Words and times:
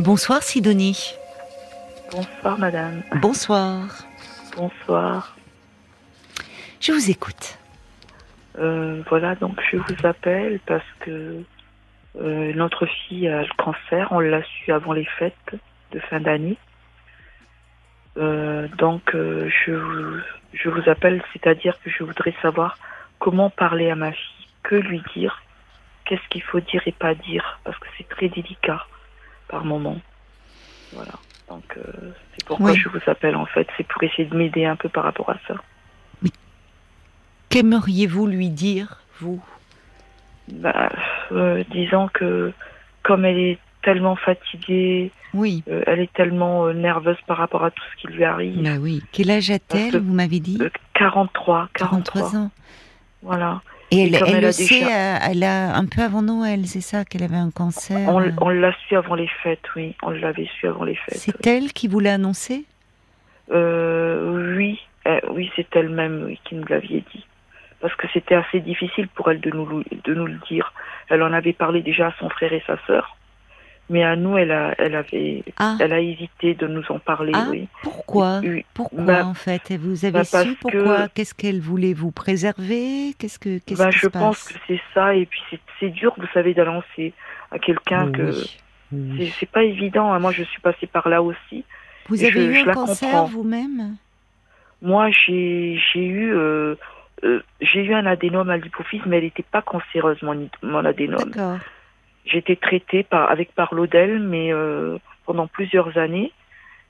Bonsoir 0.00 0.42
Sidonie. 0.42 1.14
Bonsoir 2.10 2.58
madame. 2.58 3.02
Bonsoir. 3.20 4.06
Bonsoir. 4.56 5.36
Je 6.80 6.92
vous 6.92 7.10
écoute. 7.10 7.58
Euh, 8.58 9.02
voilà, 9.10 9.34
donc 9.34 9.60
je 9.70 9.76
vous 9.76 10.06
appelle 10.06 10.58
parce 10.64 10.90
que 11.00 11.42
euh, 12.18 12.52
notre 12.54 12.86
fille 12.86 13.28
a 13.28 13.42
le 13.42 13.62
cancer. 13.62 14.08
On 14.10 14.20
l'a 14.20 14.42
su 14.42 14.72
avant 14.72 14.94
les 14.94 15.04
fêtes 15.04 15.54
de 15.92 16.00
fin 16.00 16.18
d'année. 16.18 16.56
Euh, 18.16 18.68
donc 18.78 19.02
je, 19.12 19.72
vous, 19.72 20.16
je 20.54 20.70
vous 20.70 20.88
appelle, 20.88 21.22
c'est-à-dire 21.34 21.78
que 21.84 21.90
je 21.90 22.04
voudrais 22.04 22.34
savoir 22.40 22.78
comment 23.18 23.50
parler 23.50 23.90
à 23.90 23.96
ma 23.96 24.12
fille, 24.12 24.46
que 24.62 24.76
lui 24.76 25.02
dire, 25.14 25.42
qu'est-ce 26.06 26.26
qu'il 26.30 26.42
faut 26.42 26.60
dire 26.60 26.80
et 26.86 26.92
pas 26.92 27.14
dire, 27.14 27.60
parce 27.64 27.78
que 27.78 27.86
c'est 27.98 28.08
très 28.08 28.30
délicat 28.30 28.86
par 29.50 29.64
moment. 29.64 29.98
Voilà. 30.92 31.12
Donc 31.48 31.64
c'est 31.74 32.44
pourquoi 32.46 32.74
je 32.74 32.88
vous 32.88 33.00
appelle 33.06 33.34
en 33.34 33.46
fait, 33.46 33.66
c'est 33.76 33.86
pour 33.86 34.02
essayer 34.02 34.24
de 34.24 34.36
m'aider 34.36 34.64
un 34.64 34.76
peu 34.76 34.88
par 34.88 35.04
rapport 35.04 35.30
à 35.30 35.36
ça. 35.48 35.54
Qu'aimeriez-vous 37.50 38.28
lui 38.28 38.48
dire, 38.48 39.02
vous? 39.18 39.42
Bah, 40.48 40.90
euh, 41.32 41.64
Disons 41.72 42.08
que 42.08 42.52
comme 43.02 43.24
elle 43.24 43.38
est 43.38 43.58
tellement 43.82 44.14
fatiguée, 44.14 45.10
oui. 45.34 45.62
Euh, 45.68 45.82
elle 45.86 46.00
est 46.00 46.12
tellement 46.12 46.66
euh, 46.66 46.72
nerveuse 46.72 47.16
par 47.26 47.36
rapport 47.36 47.64
à 47.64 47.70
tout 47.70 47.82
ce 47.92 48.00
qui 48.00 48.08
lui 48.08 48.24
arrive. 48.24 48.62
Bah 48.62 48.78
oui. 48.80 49.02
Quel 49.12 49.30
âge 49.30 49.50
a-t-elle, 49.50 50.00
vous 50.00 50.12
m'avez 50.12 50.40
dit? 50.40 50.58
43, 50.94 51.68
43. 51.74 52.36
ans. 52.36 52.50
Voilà. 53.22 53.62
Et 53.90 54.04
elle, 54.04 54.14
elle, 54.14 54.42
le 54.42 54.52
sait, 54.52 54.82
elle 54.82 55.42
a 55.42 55.74
un 55.76 55.86
peu 55.86 56.02
avant 56.02 56.22
Noël, 56.22 56.66
c'est 56.66 56.80
ça, 56.80 57.04
qu'elle 57.04 57.24
avait 57.24 57.36
un 57.36 57.50
cancer 57.50 58.08
On, 58.08 58.22
on 58.40 58.48
l'a 58.50 58.72
su 58.86 58.96
avant 58.96 59.16
les 59.16 59.28
fêtes, 59.42 59.64
oui. 59.74 59.96
On 60.02 60.10
l'avait 60.10 60.48
su 60.58 60.68
avant 60.68 60.84
les 60.84 60.94
fêtes. 60.94 61.18
C'est 61.18 61.46
elle 61.46 61.72
qui 61.72 61.88
vous 61.88 61.98
l'a 62.00 62.14
annoncé? 62.14 62.64
Oui, 63.52 64.78
oui, 65.32 65.50
c'est 65.56 65.74
elle-même 65.74 66.34
qui 66.44 66.54
nous 66.54 66.64
l'aviez 66.66 67.02
dit 67.12 67.24
parce 67.80 67.94
que 67.96 68.06
c'était 68.12 68.34
assez 68.34 68.60
difficile 68.60 69.08
pour 69.08 69.30
elle 69.30 69.40
de 69.40 69.50
nous, 69.50 69.82
de 70.04 70.14
nous 70.14 70.26
le 70.26 70.38
dire. 70.48 70.72
Elle 71.08 71.22
en 71.22 71.32
avait 71.32 71.52
parlé 71.52 71.82
déjà 71.82 72.08
à 72.08 72.14
son 72.18 72.28
frère 72.28 72.52
et 72.52 72.62
sa 72.66 72.76
sœur, 72.86 73.16
mais 73.90 74.02
à 74.04 74.16
nous, 74.16 74.38
elle 74.38 74.50
a, 74.52 74.74
elle 74.78 74.94
avait, 74.94 75.42
ah. 75.58 75.76
elle 75.80 75.92
a 75.92 76.00
hésité 76.00 76.54
de 76.54 76.66
nous 76.66 76.84
en 76.90 76.98
parler. 76.98 77.32
Ah, 77.34 77.48
oui. 77.50 77.68
Pourquoi 77.82 78.40
Pourquoi 78.72 79.02
bah, 79.04 79.26
en 79.26 79.34
fait 79.34 79.72
Vous 79.72 80.04
avez 80.06 80.22
bah 80.32 80.44
su? 80.44 80.54
pourquoi? 80.60 81.08
Qu'est-ce 81.08 81.34
qu'elle 81.34 81.60
voulait 81.60 81.92
vous 81.92 82.10
préserver? 82.12 83.14
Qu'est-ce 83.18 83.38
que 83.38 83.58
qu'est-ce 83.58 83.78
bah, 83.82 83.90
Je 83.90 83.98
se 84.00 84.06
pense 84.06 84.44
passe? 84.44 84.48
que 84.52 84.58
c'est 84.66 84.80
ça, 84.94 85.14
et 85.14 85.26
puis 85.26 85.42
c'est 85.78 85.90
dur, 85.90 86.14
vous 86.16 86.26
savez, 86.32 86.54
d'annoncer 86.54 87.12
à 87.50 87.58
quelqu'un 87.58 88.06
Oui, 88.06 88.12
que 88.12 88.32
oui. 88.92 89.32
c'est 89.38 89.50
pas 89.50 89.64
évident. 89.64 90.12
hein. 90.12 90.18
Moi, 90.20 90.32
je 90.32 90.44
suis 90.44 90.60
passée 90.62 90.86
par 90.86 91.08
là 91.08 91.22
aussi. 91.22 91.64
Vous 92.08 92.22
avez 92.24 92.32
je- 92.32 92.38
eu 92.50 92.54
je 92.64 92.68
un 92.68 92.72
cancer 92.72 93.24
vous-même? 93.26 93.96
Moi, 94.82 95.10
j'ai 95.10 95.78
j'ai 95.92 96.06
eu 96.06 96.32
euh, 96.34 96.74
euh, 97.22 97.42
j'ai 97.60 97.84
eu 97.84 97.92
un 97.92 98.06
adénome 98.06 98.48
à 98.50 98.56
l'hypophyse, 98.56 99.02
mais 99.06 99.18
elle 99.18 99.24
n'était 99.24 99.42
pas 99.42 99.60
cancéreuse 99.62 100.22
mon, 100.22 100.48
mon 100.62 100.84
adénome. 100.84 101.30
D'accord. 101.30 101.58
J'ai 102.24 102.38
été 102.38 102.56
traitée 102.56 103.02
par 103.02 103.30
avec 103.30 103.54
Parlodel, 103.54 104.20
mais 104.20 104.52
euh, 104.52 104.98
pendant 105.26 105.46
plusieurs 105.46 105.96
années. 105.98 106.32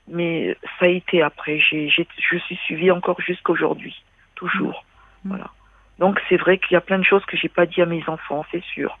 Mais 0.07 0.57
ça 0.79 0.85
a 0.85 0.87
été 0.87 1.21
après. 1.21 1.59
J'ai 1.59 1.89
je 1.89 2.37
suis 2.37 2.55
suivie 2.65 2.91
encore 2.91 3.21
jusqu'aujourd'hui, 3.21 4.03
toujours. 4.35 4.83
Mm. 5.23 5.29
Voilà. 5.29 5.51
Donc 5.99 6.19
c'est 6.27 6.37
vrai 6.37 6.57
qu'il 6.57 6.73
y 6.73 6.77
a 6.77 6.81
plein 6.81 6.97
de 6.99 7.03
choses 7.03 7.23
que 7.25 7.37
j'ai 7.37 7.49
pas 7.49 7.65
dit 7.65 7.81
à 7.81 7.85
mes 7.85 8.03
enfants, 8.07 8.43
c'est 8.51 8.63
sûr. 8.63 8.97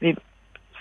Mais 0.00 0.14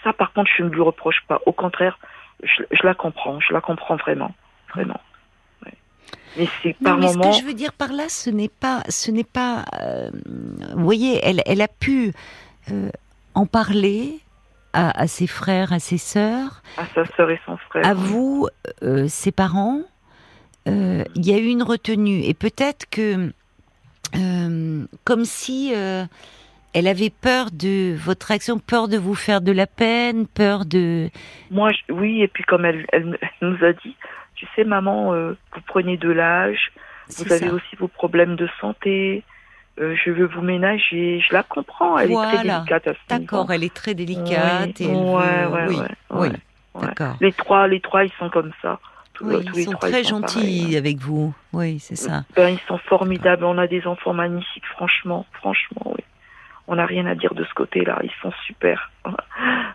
ça, 0.04 0.14
par 0.14 0.32
contre, 0.34 0.52
je 0.56 0.64
ne 0.64 0.70
lui 0.70 0.82
reproche 0.82 1.22
pas. 1.28 1.42
Au 1.46 1.52
contraire, 1.52 1.98
je, 2.44 2.64
je 2.72 2.84
la 2.86 2.94
comprends. 2.94 3.40
Je 3.40 3.52
la 3.54 3.62
comprends 3.62 3.96
vraiment, 3.96 4.34
vraiment. 4.74 5.02
Mais 6.38 6.48
c'est 6.62 6.76
Non, 6.82 6.90
par 6.92 6.98
mais 6.98 7.08
ce 7.10 7.18
que 7.18 7.32
je 7.42 7.46
veux 7.46 7.54
dire 7.54 7.74
par 7.74 7.94
là, 7.94 8.10
ce 8.10 8.30
n'est 8.30 8.50
pas, 8.50 8.82
ce 8.90 9.12
n'est 9.12 9.24
pas. 9.24 9.66
euh, 9.80 10.10
vous 10.76 10.84
voyez, 10.84 11.20
elle, 11.24 11.42
elle 11.46 11.62
a 11.62 11.68
pu 11.68 12.12
euh, 12.72 12.90
en 13.36 13.46
parler 13.46 14.20
à, 14.74 15.00
à 15.02 15.08
ses 15.08 15.28
frères, 15.28 15.72
à 15.74 15.80
ses 15.80 15.98
sœurs, 15.98 16.62
à 16.78 16.86
sa 16.94 17.06
sœur 17.16 17.30
et 17.30 17.40
son 17.46 17.58
frère. 17.58 17.86
à 17.86 17.94
vous, 17.94 18.48
euh, 18.84 19.08
ses 19.08 19.32
parents. 19.32 19.82
Euh, 20.68 21.04
Il 21.16 21.26
y 21.26 21.34
a 21.34 21.38
eu 21.38 21.46
une 21.48 21.64
retenue 21.64 22.22
et 22.24 22.34
peut-être 22.34 22.90
que, 22.90 23.32
euh, 24.16 24.86
comme 25.04 25.26
si 25.26 25.74
elle 26.74 26.88
avait 26.88 27.10
peur 27.12 27.52
de 27.52 27.96
votre 27.96 28.32
action, 28.32 28.58
peur 28.60 28.88
de 28.88 28.98
vous 28.98 29.16
faire 29.16 29.42
de 29.42 29.52
la 29.52 29.68
peine, 29.68 30.26
peur 30.28 30.66
de. 30.66 31.10
Moi, 31.52 31.72
je- 31.72 31.94
oui, 31.94 32.22
et 32.22 32.28
puis 32.28 32.44
comme 32.44 32.66
elle, 32.66 32.86
elle, 32.92 33.18
elle 33.22 33.50
nous 33.50 33.64
a 33.64 33.74
dit, 33.74 33.96
tu 34.36 34.48
sais, 34.56 34.64
maman, 34.64 35.14
euh, 35.14 35.34
vous 35.54 35.62
prenez 35.68 35.98
de 35.98 36.10
l'âge, 36.10 36.72
vous 37.18 37.32
avez 37.32 37.48
ça. 37.48 37.54
aussi 37.54 37.76
vos 37.78 37.88
problèmes 37.88 38.36
de 38.36 38.48
santé, 38.60 39.24
euh, 39.80 39.96
je 40.04 40.12
veux 40.12 40.26
vous 40.26 40.42
ménager. 40.42 41.20
Je 41.28 41.34
la 41.34 41.44
comprends, 41.44 41.98
elle 41.98 42.12
est 42.12 42.16
très 42.16 42.44
délicate 42.44 42.88
à 42.88 42.94
ce 42.94 43.00
D'accord, 43.10 43.52
elle 43.52 43.64
est 43.64 43.74
très 43.74 43.94
délicate. 43.96 44.80
Oui, 44.80 44.86
et 44.86 44.88
ouais, 44.88 44.94
veut- 44.96 45.52
ouais, 45.52 45.66
oui, 45.68 45.78
ouais, 46.12 46.30
oui, 46.76 46.82
d'accord. 46.88 47.16
Les 47.22 47.32
trois, 47.32 47.68
les 47.68 47.80
trois, 47.80 48.04
ils 48.06 48.12
sont 48.20 48.30
comme 48.30 48.52
ça. 48.62 48.80
Tous, 49.14 49.26
Oui, 49.26 49.46
tous 49.46 49.56
les 49.56 49.62
ils 49.62 49.66
sont 49.66 49.72
trois, 49.74 49.90
très 49.90 50.02
ils 50.02 50.06
sont 50.06 50.20
gentils 50.22 50.36
pareils, 50.40 50.72
ouais. 50.72 50.78
avec 50.78 50.98
vous. 50.98 51.34
Oui, 51.54 51.80
c'est 51.80 51.96
ça. 51.96 52.24
Ben, 52.36 52.50
ils 52.50 52.60
sont 52.68 52.78
formidables. 52.80 53.44
On 53.46 53.58
a 53.60 53.68
des 53.68 53.86
enfants 53.86 54.14
magnifiques, 54.14 54.66
franchement, 54.68 55.26
franchement, 55.34 55.84
oui. 55.86 56.04
On 56.68 56.76
n'a 56.76 56.86
rien 56.86 57.06
à 57.06 57.14
dire 57.16 57.34
de 57.34 57.44
ce 57.44 57.54
côté-là. 57.54 58.00
Ils 58.04 58.12
sont 58.22 58.32
super. 58.48 58.92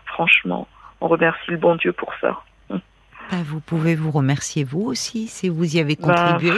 franchement, 0.05 0.67
on 1.01 1.07
remercie 1.07 1.51
le 1.51 1.57
bon 1.57 1.75
Dieu 1.75 1.93
pour 1.93 2.11
ça. 2.19 2.41
Ben, 3.31 3.43
vous 3.43 3.59
pouvez 3.59 3.95
vous 3.95 4.11
remercier 4.11 4.63
vous 4.63 4.81
aussi 4.81 5.27
si 5.27 5.49
vous 5.49 5.75
y 5.75 5.79
avez 5.79 5.95
Bah, 5.95 6.13
contribué 6.31 6.57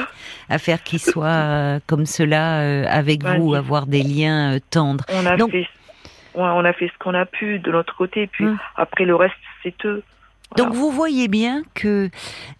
à 0.49 0.57
faire 0.57 0.81
qu'ils 0.83 0.99
soient 0.99 1.25
euh, 1.27 1.79
comme 1.87 2.05
cela 2.05 2.61
euh, 2.61 2.85
avec 2.89 3.21
bah, 3.23 3.37
vous, 3.37 3.53
avoir 3.55 3.87
des 3.87 4.03
liens 4.03 4.55
euh, 4.55 4.59
tendres. 4.69 5.03
On 5.09 5.25
a 5.25 5.35
Donc- 5.35 5.51
fait, 5.51 5.67
on 6.33 6.63
a 6.63 6.73
fait 6.73 6.87
ce 6.87 6.97
qu'on 7.03 7.13
a 7.13 7.25
pu 7.25 7.59
de 7.59 7.71
notre 7.71 7.95
côté, 7.95 8.27
puis 8.27 8.45
Hum. 8.45 8.57
après 8.77 9.03
le 9.05 9.15
reste, 9.15 9.35
c'est 9.63 9.75
eux. 9.85 10.01
Voilà. 10.51 10.71
Donc 10.71 10.75
vous 10.75 10.91
voyez 10.91 11.27
bien 11.27 11.63
que 11.73 12.09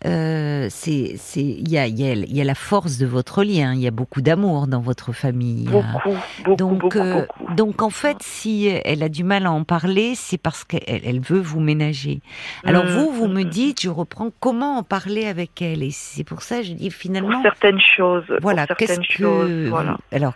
euh, 0.05 0.67
c'est 0.69 1.15
c'est 1.17 1.41
il 1.43 1.69
y 1.69 1.77
a 1.77 1.87
il 1.87 1.99
y 1.99 2.07
a 2.09 2.13
il 2.13 2.33
y 2.35 2.41
a 2.41 2.43
la 2.43 2.55
force 2.55 2.97
de 2.97 3.05
votre 3.05 3.43
lien, 3.43 3.73
il 3.73 3.81
y 3.81 3.87
a 3.87 3.91
beaucoup 3.91 4.21
d'amour 4.21 4.67
dans 4.67 4.79
votre 4.81 5.11
famille. 5.13 5.67
a- 5.67 5.71
beaucoup, 5.71 6.15
beaucoup, 6.37 6.55
Donc, 6.55 6.79
beaucoup, 6.79 6.97
euh, 6.99 7.25
beaucoup. 7.27 7.53
donc 7.55 7.81
en 7.81 7.89
fait, 7.89 8.17
si 8.21 8.67
elle 8.67 9.03
a 9.03 9.09
du 9.09 9.23
mal 9.23 9.45
à 9.45 9.51
en 9.51 9.63
parler, 9.63 10.15
c'est 10.15 10.37
parce 10.37 10.63
qu'elle 10.63 10.81
elle 11.05 11.19
veut 11.19 11.39
vous 11.41 11.59
ménager. 11.59 12.21
Alors 12.65 12.85
Hum, 12.85 12.91
vous, 12.93 13.11
vous 13.11 13.25
hum, 13.25 13.33
me 13.33 13.41
hum. 13.41 13.49
dites, 13.49 13.81
je 13.81 13.89
reprends 13.89 14.29
comment 14.39 14.77
en 14.77 14.83
parler 14.83 15.25
avec 15.27 15.61
elle, 15.61 15.83
et 15.83 15.91
c'est 15.91 16.23
pour 16.23 16.41
ça 16.43 16.57
que 16.59 16.63
je 16.63 16.73
dis 16.73 16.89
Pour 16.89 16.99
finalement, 16.99 17.41
certaines 17.41 17.81
choses. 17.81 18.25
voilà, 18.41 18.67
qu'est-ce 18.67 18.99
que, 19.17 19.69
voilà. 19.69 19.97
alors 20.11 20.33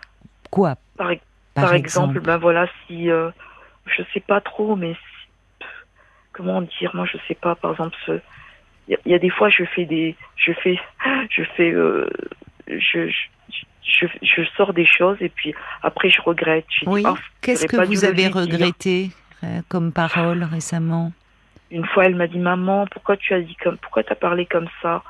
quoi, 0.52 0.76
Par, 0.98 1.12
ex- 1.12 1.24
par, 1.54 1.66
par 1.66 1.74
exemple, 1.74 2.20
ben 2.20 2.38
voilà, 2.38 2.68
si 2.88 3.10
euh, 3.10 3.30
je 3.86 4.04
sais 4.14 4.20
pas 4.20 4.42
trop, 4.42 4.76
mais 4.76 4.96
comment 6.36 6.62
dire, 6.62 6.92
moi 6.94 7.06
je 7.12 7.18
sais 7.28 7.36
pas, 7.36 7.56
par 7.56 7.72
exemple, 7.72 7.96
il 8.88 8.92
y, 8.92 8.96
a- 8.96 9.00
il 9.06 9.12
y 9.12 9.16
a 9.16 9.20
des 9.20 9.30
fois 9.30 9.50
je 9.50 9.64
fais 9.64 9.86
des, 9.86 10.16
je 10.36 10.52
fais, 10.54 10.78
je 11.30 11.44
fais, 11.56 11.72
euh, 11.72 12.08
je, 12.68 13.10
je, 13.10 13.16
je, 13.84 14.06
je 14.22 14.42
sors 14.58 14.74
des 14.74 14.86
choses 14.86 15.18
et 15.22 15.30
puis 15.30 15.54
après 15.82 16.10
je 16.10 16.22
regrette. 16.22 16.66
Je 16.70 16.90
Oui. 16.90 17.04
Ah, 17.06 17.16
Qu'est-ce 17.42 17.66
que 17.68 17.86
vous 17.86 18.04
avez 18.06 18.28
regretté 18.28 19.12
euh, 19.44 19.62
comme 19.70 19.92
parole 19.92 20.44
récemment? 20.44 21.12
Une 21.72 21.86
fois, 21.86 22.06
elle 22.06 22.16
m'a 22.16 22.28
dit, 22.28 22.38
maman, 22.38 22.86
pourquoi 22.92 23.18
tu 23.18 23.34
as 23.34 23.42
dit 23.42 23.56
comme, 23.56 23.78
pourquoi 23.78 24.04
t'as 24.04 24.16
parlé 24.16 24.46
comme 24.46 24.68
ça? 24.82 25.04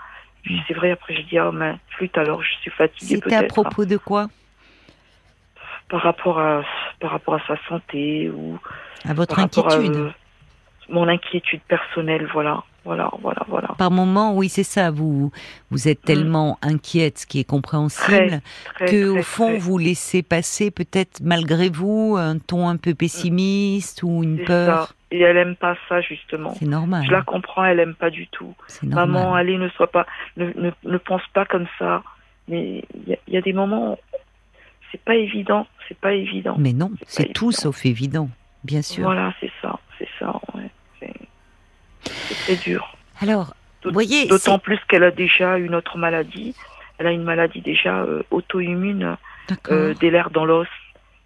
Puis 0.43 0.61
c'est 0.67 0.73
vrai. 0.73 0.91
Après, 0.91 1.13
j'ai 1.15 1.23
dit, 1.23 1.37
ah 1.37 1.51
mais 1.53 1.75
flûte, 1.89 2.17
alors 2.17 2.41
je 2.43 2.51
suis 2.61 2.71
fatiguée 2.71 3.15
C'était 3.15 3.35
à 3.35 3.39
hein. 3.39 3.47
propos 3.47 3.83
de 3.85 3.97
quoi? 3.97 4.27
Par 5.89 6.01
rapport 6.01 6.39
à, 6.39 6.63
par 6.99 7.11
rapport 7.11 7.35
à 7.35 7.41
sa 7.45 7.57
santé 7.67 8.29
ou 8.29 8.57
À 9.07 9.13
votre 9.13 9.37
à, 9.37 9.43
inquiétude 9.43 9.95
euh, 9.95 10.09
mon 10.89 11.07
inquiétude 11.07 11.61
personnelle, 11.67 12.27
voilà, 12.33 12.63
voilà, 12.83 13.09
voilà, 13.21 13.41
voilà. 13.47 13.69
Par 13.77 13.89
moment, 13.91 14.35
oui, 14.35 14.49
c'est 14.49 14.63
ça. 14.63 14.91
Vous 14.91 15.31
vous 15.71 15.87
êtes 15.87 16.01
tellement 16.01 16.57
inquiète, 16.61 17.19
ce 17.19 17.25
qui 17.25 17.39
est 17.39 17.43
compréhensible, 17.43 18.41
Très, 18.75 18.85
que 18.85 19.09
très, 19.11 19.19
au 19.19 19.23
fond 19.23 19.57
vous 19.57 19.77
laissez 19.77 20.21
passer 20.23 20.69
peut-être 20.71 21.21
malgré 21.23 21.69
vous 21.69 22.15
un 22.17 22.37
ton 22.37 22.67
un 22.69 22.77
peu 22.77 22.93
pessimiste 22.93 24.03
ou 24.03 24.23
une 24.23 24.43
peur. 24.43 24.87
ça. 24.87 24.93
Et 25.11 25.21
elle 25.21 25.37
aime 25.37 25.55
pas 25.55 25.75
ça 25.87 26.01
justement. 26.01 26.53
C'est 26.59 26.65
normal. 26.67 27.03
Je 27.05 27.11
la 27.11 27.21
comprends, 27.21 27.63
elle 27.63 27.79
aime 27.79 27.95
pas 27.95 28.09
du 28.09 28.27
tout. 28.27 28.53
Maman, 28.83 29.33
allez, 29.33 29.57
ne 29.57 29.69
sois 29.69 29.87
pas, 29.87 30.05
ne, 30.37 30.45
ne, 30.55 30.71
ne 30.83 30.97
pense 30.97 31.21
pas 31.33 31.45
comme 31.45 31.67
ça. 31.79 32.03
Mais 32.47 32.83
il 32.93 33.09
y, 33.09 33.13
a- 33.13 33.17
il 33.27 33.33
y 33.33 33.37
a 33.37 33.41
des 33.41 33.53
moments, 33.53 33.97
c'est 34.91 35.01
pas 35.01 35.15
évident, 35.15 35.65
c'est 35.87 35.97
pas 35.97 36.13
évident. 36.13 36.55
Mais 36.59 36.73
non, 36.73 36.91
c'est 37.07 37.33
tout 37.33 37.45
évident. 37.49 37.61
sauf 37.61 37.85
évident, 37.85 38.29
bien 38.65 38.81
sûr. 38.81 39.03
Voilà, 39.03 39.33
c'est 39.39 39.51
ça, 39.61 39.79
c'est 39.97 40.09
ça. 40.19 40.39
Ouais. 40.53 40.69
C'est 42.03 42.35
très 42.35 42.55
dur. 42.55 42.97
Alors, 43.21 43.53
vous 43.83 43.91
voyez, 43.91 44.27
D'autant 44.27 44.59
plus 44.59 44.79
qu'elle 44.87 45.03
a 45.03 45.11
déjà 45.11 45.57
une 45.57 45.75
autre 45.75 45.97
maladie. 45.97 46.55
Elle 46.97 47.07
a 47.07 47.11
une 47.11 47.23
maladie 47.23 47.61
déjà 47.61 48.01
euh, 48.01 48.23
auto-immune 48.31 49.17
euh, 49.69 49.93
des 49.95 50.23
dans 50.31 50.45
l'os 50.45 50.67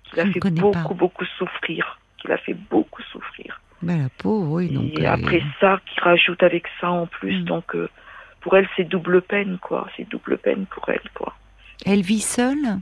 qui 0.03 0.15
l'a 0.15 0.25
fait 0.25 0.39
beaucoup, 0.39 0.71
pas. 0.71 0.93
beaucoup 0.93 1.25
souffrir. 1.37 1.99
Qui 2.17 2.27
l'a 2.27 2.37
fait 2.37 2.53
beaucoup 2.53 3.01
souffrir. 3.03 3.61
Ben, 3.81 4.01
la 4.01 4.09
pauvre, 4.09 4.51
oui. 4.51 4.69
Donc, 4.69 4.99
et 4.99 5.07
euh, 5.07 5.13
après 5.13 5.41
ça, 5.59 5.79
qui 5.85 5.99
rajoute 6.01 6.43
avec 6.43 6.65
ça 6.81 6.89
en 6.89 7.05
plus. 7.07 7.41
Mm. 7.41 7.45
Donc, 7.45 7.75
euh, 7.75 7.89
pour 8.41 8.57
elle, 8.57 8.67
c'est 8.75 8.83
double 8.83 9.21
peine, 9.21 9.57
quoi. 9.61 9.87
C'est 9.95 10.07
double 10.09 10.37
peine 10.37 10.65
pour 10.65 10.89
elle, 10.89 11.07
quoi. 11.13 11.35
Elle 11.85 12.01
vit 12.01 12.19
seule? 12.19 12.79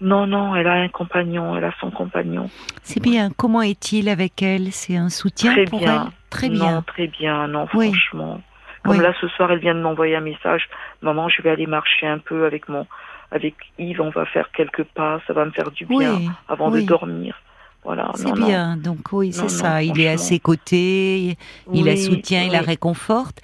Non, 0.00 0.26
non, 0.26 0.56
elle 0.56 0.66
a 0.66 0.74
un 0.74 0.88
compagnon, 0.88 1.56
elle 1.56 1.64
a 1.64 1.72
son 1.80 1.90
compagnon. 1.90 2.48
C'est 2.82 3.02
bien. 3.02 3.30
Comment 3.36 3.60
est-il 3.62 4.08
avec 4.08 4.42
elle? 4.42 4.72
C'est 4.72 4.96
un 4.96 5.10
soutien 5.10 5.52
Très 5.52 5.64
pour 5.66 5.80
bien. 5.80 6.04
elle? 6.06 6.12
Très 6.30 6.48
Non, 6.48 6.54
bien. 6.54 6.82
très 6.86 7.06
bien, 7.06 7.48
non, 7.48 7.66
Oui. 7.74 7.88
franchement. 7.92 8.40
Comme 8.82 8.96
Oui. 8.96 9.02
là, 9.02 9.12
ce 9.20 9.28
soir, 9.28 9.52
elle 9.52 9.58
vient 9.58 9.74
de 9.74 9.80
m'envoyer 9.80 10.16
un 10.16 10.20
message. 10.22 10.68
Maman, 11.02 11.28
je 11.28 11.42
vais 11.42 11.50
aller 11.50 11.66
marcher 11.66 12.06
un 12.06 12.18
peu 12.18 12.46
avec 12.46 12.68
mon, 12.70 12.86
avec 13.30 13.54
Yves, 13.78 14.00
on 14.00 14.08
va 14.10 14.24
faire 14.24 14.50
quelques 14.52 14.84
pas, 14.84 15.20
ça 15.26 15.34
va 15.34 15.44
me 15.44 15.50
faire 15.50 15.70
du 15.70 15.84
bien 15.84 16.14
Oui, 16.16 16.30
avant 16.48 16.70
de 16.70 16.80
dormir. 16.80 17.38
Voilà, 17.84 18.10
C'est 18.14 18.24
non, 18.28 18.36
non. 18.36 18.46
bien. 18.46 18.76
Donc 18.76 18.98
oui, 19.12 19.32
c'est 19.32 19.42
Non, 19.42 19.48
ça. 19.48 19.70
non, 19.74 19.78
il 19.80 20.00
est 20.00 20.08
à 20.08 20.16
ses 20.18 20.38
côtés. 20.38 21.36
Il 21.74 21.84
la 21.84 21.96
soutient, 21.96 22.42
il 22.42 22.52
la 22.52 22.60
réconforte. 22.62 23.40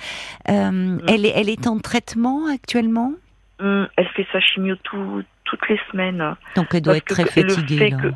Euh, 0.48 0.98
elle, 1.08 1.24
est, 1.26 1.32
elle 1.36 1.48
est 1.50 1.66
en 1.66 1.78
traitement 1.78 2.46
actuellement? 2.52 3.12
Hum, 3.60 3.88
elle 3.96 4.08
fait 4.08 4.26
sa 4.32 4.40
chimio 4.40 4.76
tout, 4.82 5.22
toutes 5.46 5.68
les 5.68 5.80
semaines. 5.90 6.34
Donc 6.54 6.66
elle 6.74 6.82
doit 6.82 6.94
Parce 6.94 7.20
être 7.20 7.28
très 7.28 7.42
fatiguée. 7.42 7.90
que-. 7.90 8.12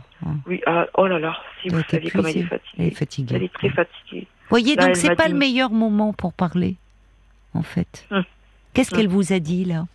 Oui, 0.47 0.61
ah, 0.67 0.87
oh 0.95 1.07
là 1.07 1.19
là, 1.19 1.37
si 1.63 1.69
vous 1.71 1.81
saviez 1.89 2.11
comme 2.11 2.27
elle 2.27 2.37
est 2.39 2.43
fatiguée. 2.43 2.75
Elle 2.79 2.87
est 2.87 2.91
fatiguée. 2.99 3.35
Elle 3.37 3.43
est 3.45 3.53
très 3.53 3.71
fatiguée. 3.71 4.27
Voyez, 4.51 4.75
Là, 4.77 4.87
donc 4.87 4.97
c'est 4.97 5.15
pas 5.15 5.27
dit- 5.27 5.33
le 5.33 5.39
meilleur 5.39 5.71
moment 5.71 6.13
pour 6.13 6.33
parler, 6.33 6.77
en 7.55 7.63
fait. 7.63 8.07
Hum. 8.11 8.25
Qu'est-ce 8.75 8.93
Hum. 8.95 8.99
qu'elle 9.01 9.09
vous 9.09 9.33
a 9.33 9.39
dit 9.39 9.65
là? 9.65 9.87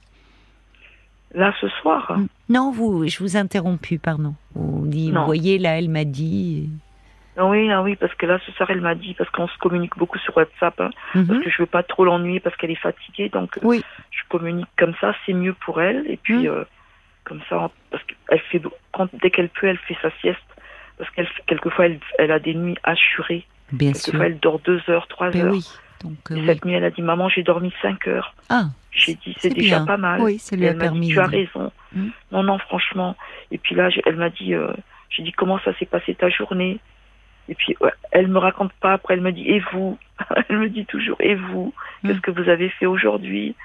Là, 1.34 1.54
ce 1.60 1.68
soir, 1.68 2.12
Hum. 2.12 2.28
Non, 2.48 2.72
vous, 2.72 3.08
je 3.08 3.20
vous 3.20 3.36
ai 3.36 3.40
interrompu, 3.40 3.98
pardon. 4.00 4.36
Vous 4.54 4.88
dit, 4.88 5.12
vous 5.12 5.26
voyez, 5.26 5.58
là, 5.58 5.78
elle 5.78 5.90
m'a 5.90 6.06
dit. 6.06 6.70
ah 7.38 7.46
oui, 7.48 7.70
ah 7.72 7.82
oui, 7.84 7.98
parce 7.98 8.14
que 8.16 8.26
là, 8.26 8.40
ce 8.46 8.52
soir, 8.54 8.70
elle 8.72 8.80
m'a 8.82 8.96
dit, 8.96 9.14
parce 9.16 9.30
qu'on 9.32 9.48
se 9.48 9.58
communique 9.58 9.98
beaucoup 9.98 10.18
sur 10.20 10.38
WhatsApp, 10.38 10.80
hein, 10.80 10.92
Mhm. 11.16 11.28
parce 11.28 11.40
que 11.44 11.50
je 11.50 11.58
veux 11.62 11.66
pas 11.66 11.84
trop 11.84 12.06
l'ennuyer 12.06 12.40
parce 12.40 12.56
qu'elle 12.56 12.72
est 12.72 12.76
fatiguée, 12.76 13.28
donc 13.30 13.58
euh, 13.58 13.62
Oui. 13.64 13.84
je 14.12 14.22
communique 14.30 14.68
comme 14.78 14.94
ça, 15.02 15.14
c'est 15.26 15.34
mieux 15.34 15.54
pour 15.66 15.82
elle. 15.82 16.06
Et 16.10 16.16
puis, 16.18 16.44
Mm. 16.44 16.48
euh, 16.48 16.64
comme 17.25 17.42
ça, 17.50 17.69
parce 17.92 18.04
qu'elle 18.04 18.39
fait, 18.39 18.62
quand, 18.94 19.10
dès 19.22 19.30
qu'elle 19.31 19.50
peut, 19.50 19.68
elle 19.68 19.77
fait 19.80 19.98
sa 20.01 20.10
sieste, 20.22 20.39
parce 20.98 21.10
qu'elle, 21.12 21.27
quelquefois, 21.48 21.88
elle, 21.88 22.00
elle 22.19 22.31
a 22.31 22.39
des 22.39 22.54
nuits 22.54 22.77
assurées. 22.83 23.45
Bien 23.72 23.94
sûr. 23.94 24.06
Quelquefois, 24.13 24.25
elle 24.27 24.39
dort 24.39 24.60
deux 24.60 24.81
heures, 24.89 25.07
trois 25.07 25.31
Ben 25.31 25.48
heures. 25.48 25.51
oui. 25.54 25.66
Donc, 26.04 26.13
euh, 26.31 26.36
oui. 26.36 26.45
cette 26.45 26.63
nuit, 26.66 26.74
elle 26.75 26.83
a 26.83 26.92
dit, 26.92 27.01
maman, 27.01 27.27
j'ai 27.30 27.44
dormi 27.44 27.74
cinq 27.81 28.07
heures. 28.07 28.33
Ah, 28.50 28.66
J'ai 28.92 29.16
dit, 29.16 29.36
c'est 29.39 29.50
déjà 29.50 29.77
bien. 29.77 29.86
pas 29.86 29.98
mal. 29.98 30.22
Oui, 30.22 30.38
ça 30.39 30.56
lui 30.56 30.68
a 30.68 30.72
elle 30.72 30.77
m'a 30.77 30.83
dit, 30.83 30.89
permis. 30.89 31.07
tu 31.10 31.19
as 31.19 31.25
raison. 31.25 31.72
Mm. 31.94 32.07
Non, 32.31 32.44
non, 32.44 32.57
franchement. 32.60 33.16
Et 33.51 33.57
puis 33.57 33.75
là, 33.75 33.89
elle 34.06 34.16
m'a 34.18 34.30
dit, 34.30 34.54
euh, 34.54 34.72
j'ai 35.10 35.24
dit, 35.24 35.31
comment 35.31 35.60
ça 35.60 35.74
s'est 35.77 35.86
passé 35.88 36.13
ta 36.16 36.30
journée? 36.30 36.80
Et 37.50 37.56
puis, 37.56 37.75
ouais, 37.81 37.92
elle 38.12 38.27
me 38.27 38.38
raconte 38.39 38.74
pas. 38.74 38.94
Après, 38.94 39.16
elle 39.16 39.22
me 39.22 39.31
dit, 39.31 39.48
et 39.50 39.62
vous? 39.72 39.98
Elle 40.50 40.60
me 40.60 40.69
dit 40.69 40.86
toujours, 40.86 41.18
et 41.19 41.36
vous? 41.36 41.74
Mm. 42.04 42.07
Qu'est-ce 42.07 42.22
que 42.22 42.31
vous 42.31 42.50
avez 42.50 42.69
fait 42.69 42.86
aujourd'hui? 42.86 43.56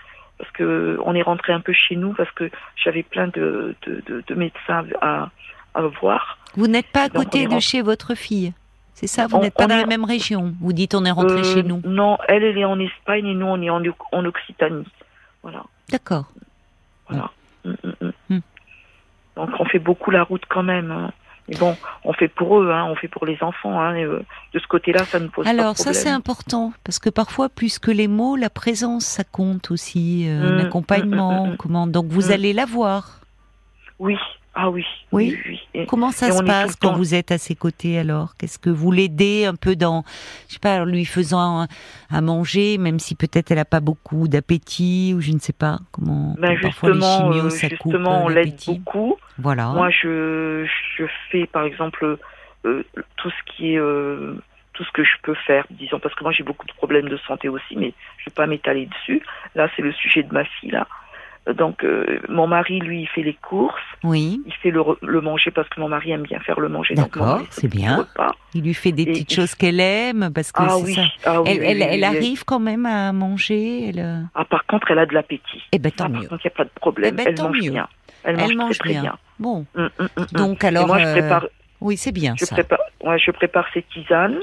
Parce 0.40 0.52
que 0.52 0.98
on 1.04 1.14
est 1.14 1.20
rentré 1.22 1.52
un 1.52 1.60
peu 1.60 1.74
chez 1.74 1.96
nous 1.96 2.14
parce 2.14 2.30
que 2.30 2.50
j'avais 2.82 3.02
plein 3.02 3.26
de, 3.28 3.74
de, 3.86 4.02
de, 4.06 4.24
de 4.26 4.34
médecins 4.34 4.84
à, 5.02 5.28
à 5.74 5.82
voir. 6.00 6.38
Vous 6.56 6.66
n'êtes 6.66 6.86
pas 6.90 7.02
à 7.04 7.08
Donc, 7.10 7.24
côté 7.24 7.46
de 7.46 7.58
chez 7.60 7.82
votre 7.82 8.14
fille 8.14 8.54
C'est 8.94 9.06
ça? 9.06 9.26
Vous 9.26 9.38
n'êtes 9.38 9.52
pas 9.54 9.66
dans 9.66 9.76
est- 9.76 9.80
la 9.82 9.86
même 9.86 10.04
région? 10.04 10.54
Vous 10.60 10.72
dites 10.72 10.94
on 10.94 11.04
est 11.04 11.10
rentré 11.10 11.40
Euh, 11.40 11.44
chez 11.44 11.62
nous 11.62 11.82
Non, 11.84 12.16
elle, 12.26 12.42
elle 12.44 12.56
est 12.56 12.64
en 12.64 12.80
Espagne 12.80 13.26
et 13.26 13.34
nous, 13.34 13.44
on 13.46 13.60
est 13.60 13.68
en, 13.70 13.82
en 14.12 14.24
Occitanie. 14.24 14.86
Voilà. 15.42 15.62
D'accord. 15.90 16.24
Voilà. 17.08 17.30
Mm, 17.66 17.72
mm. 18.00 18.12
Mm. 18.30 18.40
Donc 19.36 19.50
on 19.58 19.64
fait 19.66 19.78
beaucoup 19.78 20.10
la 20.10 20.22
route 20.22 20.44
quand 20.48 20.62
même. 20.62 20.90
hein. 20.90 21.12
Mais 21.50 21.56
bon, 21.56 21.76
on 22.04 22.12
fait 22.12 22.28
pour 22.28 22.60
eux, 22.60 22.70
hein, 22.70 22.84
on 22.88 22.94
fait 22.94 23.08
pour 23.08 23.26
les 23.26 23.36
enfants. 23.42 23.78
Hein, 23.80 23.94
et, 23.96 24.04
euh, 24.04 24.24
de 24.54 24.58
ce 24.60 24.66
côté-là, 24.68 25.04
ça 25.04 25.18
ne 25.20 25.26
pose 25.28 25.46
Alors 25.46 25.66
pas 25.66 25.72
de 25.72 25.76
ça 25.78 25.84
problème. 25.84 26.02
c'est 26.04 26.10
important 26.10 26.72
parce 26.84 26.98
que 27.00 27.10
parfois 27.10 27.48
plus 27.48 27.78
que 27.80 27.90
les 27.90 28.06
mots, 28.08 28.36
la 28.36 28.50
présence 28.50 29.04
ça 29.04 29.24
compte 29.24 29.70
aussi, 29.72 30.26
euh, 30.28 30.54
Mm, 30.54 30.56
l'accompagnement. 30.58 31.44
mm, 31.46 31.48
mm, 31.50 31.52
mm. 31.54 31.56
Comment 31.56 31.86
Donc 31.88 32.06
vous 32.06 32.30
allez 32.30 32.52
la 32.52 32.64
voir. 32.66 33.20
Oui, 33.98 34.16
ah 34.54 34.68
oui. 34.68 34.84
Oui. 35.12 35.36
Comment 35.88 36.10
ça 36.10 36.28
Et 36.28 36.32
se 36.32 36.42
passe 36.42 36.74
quand 36.76 36.90
temps- 36.90 36.96
vous 36.96 37.14
êtes 37.14 37.30
à 37.30 37.38
ses 37.38 37.54
côtés 37.54 37.98
alors? 37.98 38.34
Qu'est-ce 38.36 38.58
que 38.58 38.70
vous 38.70 38.90
l'aidez 38.90 39.44
un 39.44 39.54
peu 39.54 39.76
dans, 39.76 40.04
je 40.48 40.54
sais 40.54 40.58
pas, 40.58 40.80
en 40.80 40.84
lui 40.84 41.04
faisant 41.04 41.66
à 42.10 42.20
manger, 42.20 42.76
même 42.78 42.98
si 42.98 43.14
peut-être 43.14 43.52
elle 43.52 43.58
a 43.60 43.64
pas 43.64 43.80
beaucoup 43.80 44.26
d'appétit 44.28 45.14
ou 45.16 45.20
je 45.20 45.30
ne 45.32 45.38
sais 45.38 45.52
pas 45.52 45.78
comment. 45.92 46.34
ben 46.38 46.58
parfois 46.60 46.88
les 46.90 46.94
justement, 46.96 47.32
chimios 47.32 47.46
euh, 47.46 47.50
ça 47.50 47.68
coupe 47.70 47.92
justement, 47.92 48.24
on 48.24 48.28
l'aide 48.28 48.54
beaucoup. 48.66 49.16
Voilà. 49.38 49.68
Moi, 49.68 49.90
je, 49.90 50.66
je 50.96 51.04
fais 51.30 51.46
par 51.46 51.64
exemple 51.64 52.18
euh, 52.66 52.82
tout 53.16 53.30
ce 53.30 53.52
qui 53.56 53.74
est 53.74 53.78
euh, 53.78 54.34
tout 54.72 54.84
ce 54.84 54.90
que 54.92 55.04
je 55.04 55.12
peux 55.22 55.34
faire, 55.46 55.64
disons, 55.70 55.98
parce 56.00 56.14
que 56.14 56.24
moi 56.24 56.32
j'ai 56.32 56.42
beaucoup 56.42 56.66
de 56.66 56.72
problèmes 56.72 57.08
de 57.08 57.18
santé 57.26 57.48
aussi, 57.48 57.76
mais 57.76 57.92
je 58.18 58.24
vais 58.26 58.34
pas 58.34 58.46
m'étaler 58.46 58.86
dessus. 58.86 59.22
Là, 59.54 59.68
c'est 59.76 59.82
le 59.82 59.92
sujet 59.92 60.22
de 60.22 60.32
ma 60.32 60.44
fille 60.44 60.70
là. 60.70 60.86
Donc, 61.56 61.82
euh, 61.84 62.20
mon 62.28 62.46
mari, 62.46 62.78
lui, 62.80 63.00
il 63.02 63.08
fait 63.08 63.22
les 63.22 63.32
courses, 63.34 63.74
Oui. 64.04 64.40
il 64.46 64.52
fait 64.54 64.70
le, 64.70 65.20
manger 65.20 65.50
parce 65.50 65.68
que 65.70 65.80
mon 65.80 65.88
mari 65.88 66.10
aime 66.12 66.22
bien 66.22 66.38
faire 66.40 66.60
le 66.60 66.68
manger. 66.68 66.94
D'accord, 66.94 67.40
c'est 67.50 67.66
bien. 67.68 68.06
Il 68.54 68.62
lui 68.62 68.74
fait 68.74 68.92
des 68.92 69.02
Et- 69.02 69.06
petites 69.06 69.32
choses 69.32 69.54
qu'elle 69.54 69.80
aime 69.80 70.30
parce 70.34 70.52
que 70.52 70.62
Ah 70.62 70.68
c'est 70.76 70.84
oui, 70.84 70.94
ça. 70.94 71.02
ah 71.24 71.42
oui, 71.42 71.48
Elle, 71.62 71.78
oui, 71.78 72.04
arrive 72.04 72.44
quand 72.44 72.60
même 72.60 72.84
à 72.86 73.12
manger. 73.12 73.88
Elle... 73.88 73.98
euh, 73.98 74.20
Ah, 74.34 74.44
par 74.44 74.66
contre, 74.66 74.90
elle 74.90 74.98
a 74.98 75.06
de 75.06 75.14
l'appétit. 75.14 75.62
Eh 75.72 75.78
ben 75.78 75.90
Ça, 75.90 76.04
tant 76.04 76.10
par 76.10 76.20
mieux. 76.22 76.28
contre, 76.28 76.42
il 76.44 76.48
n'y 76.48 76.52
a 76.52 76.56
pas 76.56 76.64
de 76.64 76.70
problème. 76.74 77.14
Eh 77.14 77.16
ben, 77.16 77.26
elle 77.28 77.34
tant 77.34 77.44
mange 77.48 77.62
mieux. 77.62 77.70
bien. 77.70 77.88
Elle, 78.22 78.34
Elle 78.38 78.40
mange, 78.42 78.54
mange 78.56 78.78
très, 78.78 78.90
bien. 78.90 79.16
Bon, 79.38 79.64
hum, 79.74 79.88
hum, 79.98 80.08
hum. 80.18 80.26
donc 80.32 80.62
Et 80.62 80.66
alors, 80.66 80.86
moi, 80.86 80.98
je 80.98 81.06
euh, 81.06 81.12
prépare, 81.12 81.46
oui, 81.80 81.96
c'est 81.96 82.12
bien 82.12 82.34
je 82.38 82.44
ça. 82.44 82.54
prépare, 82.54 82.80
ouais, 83.02 83.18
je 83.18 83.30
prépare 83.30 83.66
ses 83.72 83.82
tisanes 83.82 84.38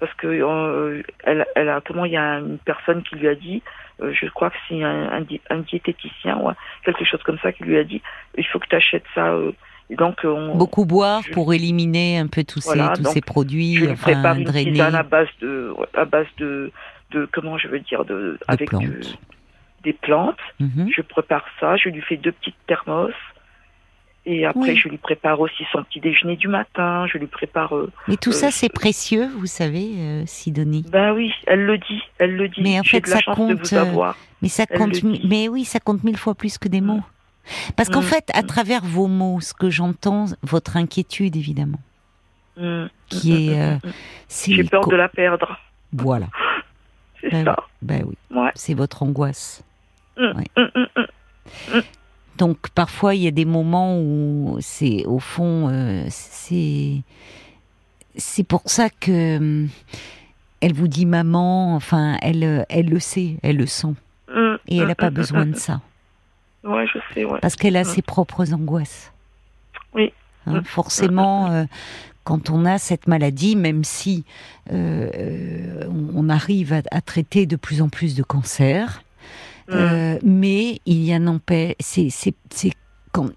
parce 0.00 0.14
que 0.14 0.26
euh, 0.28 1.02
elle, 1.24 1.44
elle 1.54 1.68
a 1.68 1.82
comment 1.86 2.06
il 2.06 2.12
y 2.12 2.16
a 2.16 2.38
une 2.38 2.56
personne 2.58 3.02
qui 3.02 3.16
lui 3.16 3.28
a 3.28 3.34
dit, 3.34 3.62
euh, 4.00 4.12
je 4.12 4.26
crois 4.28 4.50
que 4.50 4.56
c'est 4.68 4.82
un, 4.82 5.10
un, 5.12 5.20
di- 5.22 5.40
un 5.50 5.58
diététicien 5.58 6.38
ou 6.38 6.50
quelque 6.84 7.04
chose 7.04 7.22
comme 7.24 7.38
ça 7.40 7.52
qui 7.52 7.64
lui 7.64 7.76
a 7.78 7.84
dit, 7.84 8.00
il 8.36 8.46
faut 8.46 8.58
que 8.58 8.66
tu 8.68 8.76
achètes 8.76 9.04
ça. 9.14 9.28
euh, 9.32 9.52
donc 9.90 10.24
euh, 10.24 10.28
on, 10.28 10.56
Beaucoup 10.56 10.84
boire 10.84 11.22
je- 11.26 11.32
pour 11.32 11.52
éliminer 11.54 12.18
un 12.18 12.26
peu 12.26 12.44
tous 12.44 12.64
Voilà, 12.66 12.92
ces 12.94 13.02
tous 13.02 13.10
ces 13.10 13.20
produits, 13.22 13.76
je 13.76 13.86
enfin 13.90 14.12
prépare 14.12 14.36
une 14.36 14.52
tisane 14.52 14.94
à 14.94 15.02
base 15.02 15.28
de 15.40 15.72
à 15.94 16.04
base 16.04 16.26
de 16.38 16.70
de 17.12 17.26
comment 17.32 17.56
je 17.58 17.68
veux 17.68 17.80
dire 17.80 18.04
de, 18.04 18.14
de 18.14 18.38
avec 18.48 18.68
du- 18.74 18.88
plantes. 18.90 19.18
des 19.82 19.92
plantes. 19.94 20.36
Mhm. 20.60 20.88
Je 20.94 21.00
prépare 21.02 21.44
ça, 21.58 21.76
je 21.76 21.88
lui 21.88 22.02
fais 22.02 22.16
deux 22.18 22.32
petites 22.32 22.56
thermos. 22.66 23.12
Et 24.30 24.44
après, 24.44 24.72
Oui. 24.72 24.76
je 24.76 24.88
lui 24.90 24.98
prépare 24.98 25.40
aussi 25.40 25.64
son 25.72 25.82
petit 25.84 26.00
déjeuner 26.00 26.36
du 26.36 26.48
matin. 26.48 27.06
Je 27.10 27.16
lui 27.16 27.28
prépare. 27.28 27.74
euh, 27.74 27.90
Mais 28.08 28.16
tout 28.18 28.28
euh, 28.28 28.32
ça, 28.34 28.50
c'est 28.50 28.68
précieux, 28.68 29.26
vous 29.38 29.46
savez, 29.46 29.90
euh, 29.96 30.22
Sidonie. 30.26 30.84
Ben 30.86 31.14
oui, 31.14 31.32
elle 31.46 31.64
le 31.64 31.78
dit, 31.78 32.02
elle 32.18 32.36
le 32.36 32.46
dit. 32.48 32.60
Mais 32.60 32.78
en 32.78 32.82
fait, 32.82 33.00
de 33.00 33.08
la 33.10 33.16
ça 33.16 33.34
compte, 33.34 33.72
euh. 33.72 34.12
Mais 34.42 34.48
ça 34.50 34.64
Elle 34.68 34.78
compte, 34.78 35.02
mais 35.24 35.48
oui, 35.48 35.64
ça 35.64 35.80
compte 35.80 36.04
mille 36.04 36.18
fois 36.18 36.34
plus 36.34 36.58
que 36.58 36.68
des 36.68 36.82
mots. 36.82 37.00
Parce 37.74 37.88
qu'en 37.88 38.00
Mm. 38.00 38.04
fait, 38.04 38.30
à 38.34 38.42
travers 38.42 38.84
vos 38.84 39.06
mots, 39.06 39.40
ce 39.40 39.54
que 39.54 39.70
j'entends, 39.70 40.26
votre 40.42 40.76
inquiétude 40.76 41.34
évidemment, 41.34 41.80
Mm. 42.58 42.86
qui 43.08 43.32
Mm, 43.32 43.34
est, 43.36 43.56
mm, 43.56 43.60
euh, 43.60 43.74
mm, 43.76 43.88
mm. 43.88 44.54
J'ai 44.56 44.64
peur 44.64 44.86
de 44.88 44.96
la 44.96 45.08
perdre. 45.08 45.58
voilà, 45.94 46.26
C'est 47.22 47.30
Ben 47.30 47.44
ça. 47.46 47.56
ben 47.80 48.04
oui, 48.06 48.16
Ouais. 48.30 48.50
c'est 48.54 48.74
votre 48.74 49.02
angoisse. 49.02 49.64
Mm, 50.18 50.32
Ouais. 50.36 50.46
Donc 52.38 52.70
parfois 52.70 53.14
il 53.14 53.22
y 53.22 53.26
a 53.26 53.32
des 53.32 53.44
moments 53.44 53.98
où 54.00 54.56
c'est 54.60 55.04
au 55.06 55.18
fond 55.18 55.68
euh, 55.70 56.06
c'est 56.08 57.02
c'est 58.16 58.44
pour 58.44 58.62
ça 58.66 58.88
que 58.90 59.36
hum, 59.36 59.68
elle 60.60 60.72
vous 60.72 60.88
dit 60.88 61.06
maman 61.06 61.74
enfin 61.74 62.16
elle 62.22 62.44
euh, 62.44 62.62
elle 62.68 62.88
le 62.88 63.00
sait 63.00 63.36
elle 63.42 63.56
le 63.56 63.66
sent 63.66 63.94
Mm, 64.28 64.56
et 64.68 64.76
elle 64.78 64.88
n'a 64.88 64.94
pas 64.94 65.10
mm, 65.10 65.14
besoin 65.14 65.44
mm, 65.44 65.52
de 65.52 65.56
ça. 65.56 65.80
Ouais, 66.64 66.86
je 66.86 66.98
sais, 67.14 67.24
ouais. 67.24 67.38
parce 67.40 67.56
qu'elle 67.56 67.76
a 67.76 67.84
ses 67.84 68.02
propres 68.02 68.52
angoisses. 68.52 69.12
Oui. 69.94 70.12
Hein, 70.46 70.62
forcément 70.64 71.50
euh, 71.50 71.64
quand 72.24 72.50
on 72.50 72.64
a 72.64 72.78
cette 72.78 73.06
maladie 73.06 73.56
même 73.56 73.84
si 73.84 74.24
euh, 74.72 75.10
euh, 75.14 75.88
on 76.14 76.28
arrive 76.28 76.72
à, 76.72 76.82
à 76.90 77.00
traiter 77.00 77.46
de 77.46 77.56
plus 77.56 77.80
en 77.80 77.88
plus 77.88 78.14
de 78.14 78.22
cancers. 78.22 79.02
Euh, 79.70 80.18
mais 80.22 80.80
il 80.86 81.02
y 81.04 81.12
a 81.12 81.18
n'empêche, 81.18 81.74
c'est, 81.80 82.08
quand, 83.12 83.28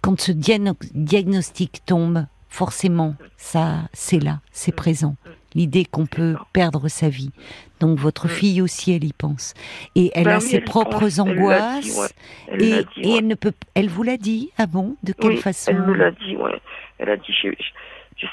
quand 0.00 0.20
ce 0.20 0.32
diagno- 0.32 0.76
diagnostic 0.94 1.82
tombe, 1.86 2.26
forcément, 2.48 3.14
ça, 3.36 3.88
c'est 3.92 4.18
là, 4.18 4.40
c'est 4.50 4.72
présent. 4.74 5.16
L'idée 5.54 5.84
qu'on 5.84 6.06
peut 6.06 6.34
perdre 6.54 6.88
sa 6.88 7.08
vie. 7.10 7.30
Donc 7.78 7.98
votre 7.98 8.26
Mm. 8.26 8.30
fille 8.30 8.62
aussi, 8.62 8.92
elle 8.92 9.04
y 9.04 9.12
pense. 9.12 9.52
Et 9.94 10.10
elle 10.14 10.24
Ben 10.24 10.36
a 10.36 10.38
oui, 10.38 10.42
ses 10.42 10.60
propres 10.60 11.00
pense, 11.00 11.18
elle 11.18 11.24
dit, 11.24 11.38
angoisses. 11.40 11.98
ouais. 11.98 12.08
Elle 12.48 12.62
Et, 12.62 12.84
dit, 12.84 13.00
et 13.02 13.16
elle 13.18 13.26
ne 13.26 13.34
peut, 13.34 13.52
elle 13.74 13.88
vous 13.90 14.02
l'a 14.02 14.16
dit 14.16 14.50
Ah 14.56 14.66
bon 14.66 14.96
De 15.02 15.12
quelle 15.12 15.32
oui, 15.32 15.36
façon 15.36 15.70
Elle 15.70 15.82
me 15.82 15.94
l'a 15.94 16.10
dit, 16.10 16.36
ouais. 16.36 16.60
Elle 16.98 17.10
a 17.10 17.16
dit, 17.16 17.32
je, 17.42 17.48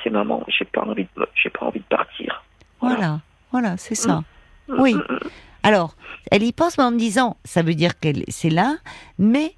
sais 0.03 0.09
maman, 0.09 0.45
j'ai 0.48 0.65
pas 0.65 0.81
envie 0.81 1.07
de, 1.17 1.27
j'ai 1.36 1.50
pas 1.50 1.65
envie 1.65 1.79
de 1.79 1.86
partir. 1.86 2.43
Voilà, 2.79 3.19
voilà, 3.51 3.75
c'est 3.77 3.95
ça. 3.95 4.24
Mm, 4.69 4.79
Oui. 4.81 4.93
mm, 4.93 4.98
mm. 5.00 5.19
Alors, 5.63 5.96
elle 6.32 6.44
y 6.44 6.51
pense 6.54 6.78
mais 6.78 6.84
en 6.86 6.92
me 6.92 6.98
disant, 7.00 7.38
ça 7.44 7.62
veut 7.62 7.75
dire 7.75 8.00
qu'elle 8.00 8.24
c'est 8.30 8.50
là, 8.50 8.78
mais 9.18 9.54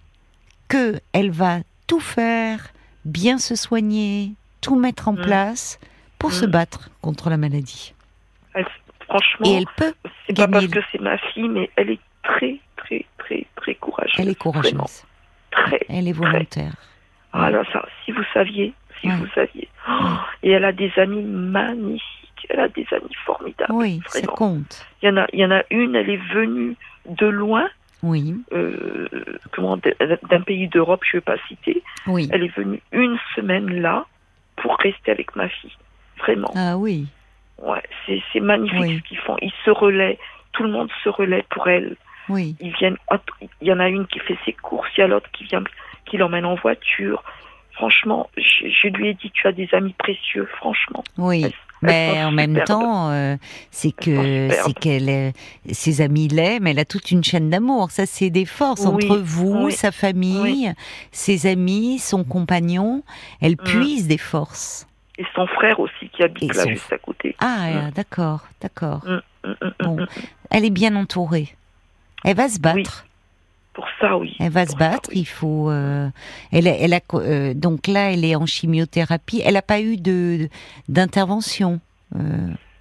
que 0.68 1.00
elle 1.14 1.32
va 1.32 1.60
tout 1.88 2.00
faire, 2.00 2.70
bien 3.06 3.38
se 3.38 3.56
soigner, 3.56 4.32
tout 4.62 4.76
mettre 4.76 5.08
en 5.08 5.14
Mm. 5.14 5.22
place 5.22 5.80
pour 6.20 6.32
se 6.34 6.46
Mm. 6.46 6.52
battre 6.52 6.90
contre 7.02 7.30
la 7.30 7.38
maladie. 7.38 7.94
Elle- 8.54 8.66
franchement, 9.08 9.46
Et 9.48 9.56
elle 9.58 9.66
peut. 9.78 9.94
c'est 10.28 10.36
pas 10.36 10.48
parce 10.48 10.68
que 10.68 10.80
c'est 10.92 11.02
ma 11.02 11.18
fille, 11.18 11.50
mais 11.50 11.70
elle 11.76 11.90
est 11.92 12.00
très, 12.24 12.60
très, 12.78 13.06
très, 13.18 13.46
très 13.56 13.76
courageuse. 13.76 14.16
Elle 14.20 14.30
est 14.30 14.36
courageuse. 14.36 14.72
Vraiment, 14.72 14.88
très. 15.52 15.80
Elle 15.90 16.08
est 16.08 16.14
volontaire. 16.14 16.74
Ah 17.34 17.50
là, 17.50 17.64
ça, 17.74 17.86
si 18.06 18.12
vous 18.12 18.24
saviez, 18.34 18.74
si 19.00 19.08
Ouais. 19.08 19.16
vous 19.16 19.28
saviez. 19.36 19.68
Oh, 19.90 20.16
et 20.44 20.52
elle 20.52 20.66
a 20.66 20.72
des 20.72 20.92
amis 20.98 21.24
magnifiques. 21.24 22.04
Elle 22.50 22.60
a 22.60 22.68
des 22.68 22.86
amis 22.92 23.14
formidables. 23.26 23.72
Oui, 23.74 24.02
ça 24.08 24.20
vraiment. 24.20 24.34
compte. 24.34 24.86
Il 25.02 25.08
y 25.08 25.10
en 25.12 25.18
a, 25.18 25.28
il 25.34 25.40
y 25.40 25.46
en 25.46 25.52
a 25.52 25.64
une, 25.70 25.96
elle 25.96 26.10
est 26.10 26.34
venue 26.34 26.76
de 27.08 27.26
loin, 27.28 27.68
Oui, 28.04 28.36
euh, 28.54 29.08
comment, 29.52 29.78
d'un 29.78 30.42
pays 30.42 30.68
d'Europe, 30.68 31.02
je 31.10 31.18
ne 31.18 31.22
vais 31.22 31.26
pas 31.26 31.38
citer. 31.48 31.82
oui. 32.08 32.30
Elle 32.32 32.44
est 32.44 32.56
venue 32.56 32.82
une 32.92 33.18
semaine 33.36 33.82
là 33.82 34.06
pour 34.58 34.78
rester 34.78 35.12
avec 35.12 35.36
ma 35.36 35.48
fille. 35.50 35.76
Vraiment. 36.20 36.52
Ah 36.56 36.78
oui, 36.78 37.08
Ouais, 37.58 37.82
c'est 38.34 38.40
magnifique 38.40 38.80
Oui. 38.80 38.98
ce 39.04 39.08
qu'ils 39.10 39.18
font. 39.20 39.38
Ils 39.42 39.54
se 39.66 39.70
relaient. 39.72 40.18
Tout 40.54 40.64
le 40.64 40.70
monde 40.70 40.90
se 41.04 41.10
relaie 41.10 41.44
pour 41.50 41.68
elle. 41.68 41.96
oui. 42.30 42.56
Ils 42.60 42.74
viennent. 42.76 42.98
Il 43.62 43.68
y 43.68 43.72
en 43.74 43.80
a 43.80 43.88
une 43.88 44.06
qui 44.08 44.20
fait 44.20 44.38
ses 44.46 44.54
courses, 44.54 44.90
il 44.98 45.02
y 45.02 45.04
a 45.04 45.08
l'autre 45.08 45.30
qui 45.32 45.44
vient, 45.46 45.64
qui 46.06 46.18
l'emmène 46.18 46.46
en 46.46 46.56
voiture. 46.56 47.24
Franchement, 47.74 48.30
je, 48.38 48.68
je 48.68 48.88
lui 48.90 49.10
ai 49.10 49.14
dit, 49.14 49.32
tu 49.32 49.48
as 49.48 49.52
des 49.52 49.70
amis 49.74 49.94
précieux, 49.98 50.46
franchement. 50.58 51.04
Oui, 51.18 51.46
mais 52.16 52.24
en 52.24 52.32
même 52.32 52.62
temps, 52.66 53.10
euh, 53.12 53.38
c'est 53.72 53.92
que 53.92 54.50
c'est 54.64 54.74
qu'elle, 54.74 55.34
ses 55.72 56.02
amis 56.02 56.28
l'aiment. 56.28 56.68
Elle 56.68 56.80
a 56.80 56.86
toute 56.86 57.12
une 57.12 57.24
chaîne 57.24 57.50
d'amour. 57.50 57.92
Ça, 57.92 58.06
c'est 58.06 58.30
des 58.30 58.46
forces 58.46 58.82
Oui, 58.86 59.06
entre 59.06 59.18
vous, 59.18 59.66
oui, 59.66 59.72
sa 59.72 59.92
famille, 59.92 60.74
ses 61.12 61.48
amis, 61.48 62.00
son 62.00 62.24
compagnon. 62.24 63.04
Elle 63.42 63.54
Mm. 63.54 63.64
puise 63.66 64.08
des 64.08 64.18
forces. 64.20 64.88
Et 65.18 65.26
son 65.36 65.46
frère 65.48 65.80
aussi 65.80 66.10
qui 66.16 66.24
habite 66.24 66.44
Et 66.52 66.54
là 66.56 66.64
son- 66.64 66.70
juste 66.70 66.94
à 66.94 66.98
côté. 66.98 67.36
Ah, 67.40 67.58
Mm. 67.70 67.76
euh, 67.78 67.92
d'accord, 67.96 68.42
d'accord. 68.62 69.06
Mm, 69.06 69.20
Bon. 69.84 69.98
Elle 70.52 70.66
est 70.66 70.70
bien 70.70 70.96
entourée. 70.96 71.56
Elle 72.24 72.36
va 72.38 72.48
se 72.48 72.60
battre. 72.60 73.06
Pour 73.74 73.88
ça, 74.02 74.18
oui. 74.18 74.36
Elle 74.40 74.52
va 74.52 74.66
se 74.66 74.72
ça, 74.74 74.78
battre. 74.78 75.10
oui. 75.14 75.20
Il 75.22 75.26
faut. 75.26 75.70
euh, 75.72 76.10
elle, 76.52 76.68
a, 76.68 76.72
elle 76.78 76.94
a 76.94 77.00
euh, 77.14 77.54
donc 77.54 77.88
là, 77.88 78.12
elle 78.12 78.26
est 78.26 78.36
en 78.36 78.46
chimiothérapie. 78.46 79.42
Elle 79.46 79.54
n'a 79.54 79.62
pas 79.62 79.80
eu 79.80 79.96
de 79.98 80.50
d'intervention 80.90 81.80
euh, 82.16 82.20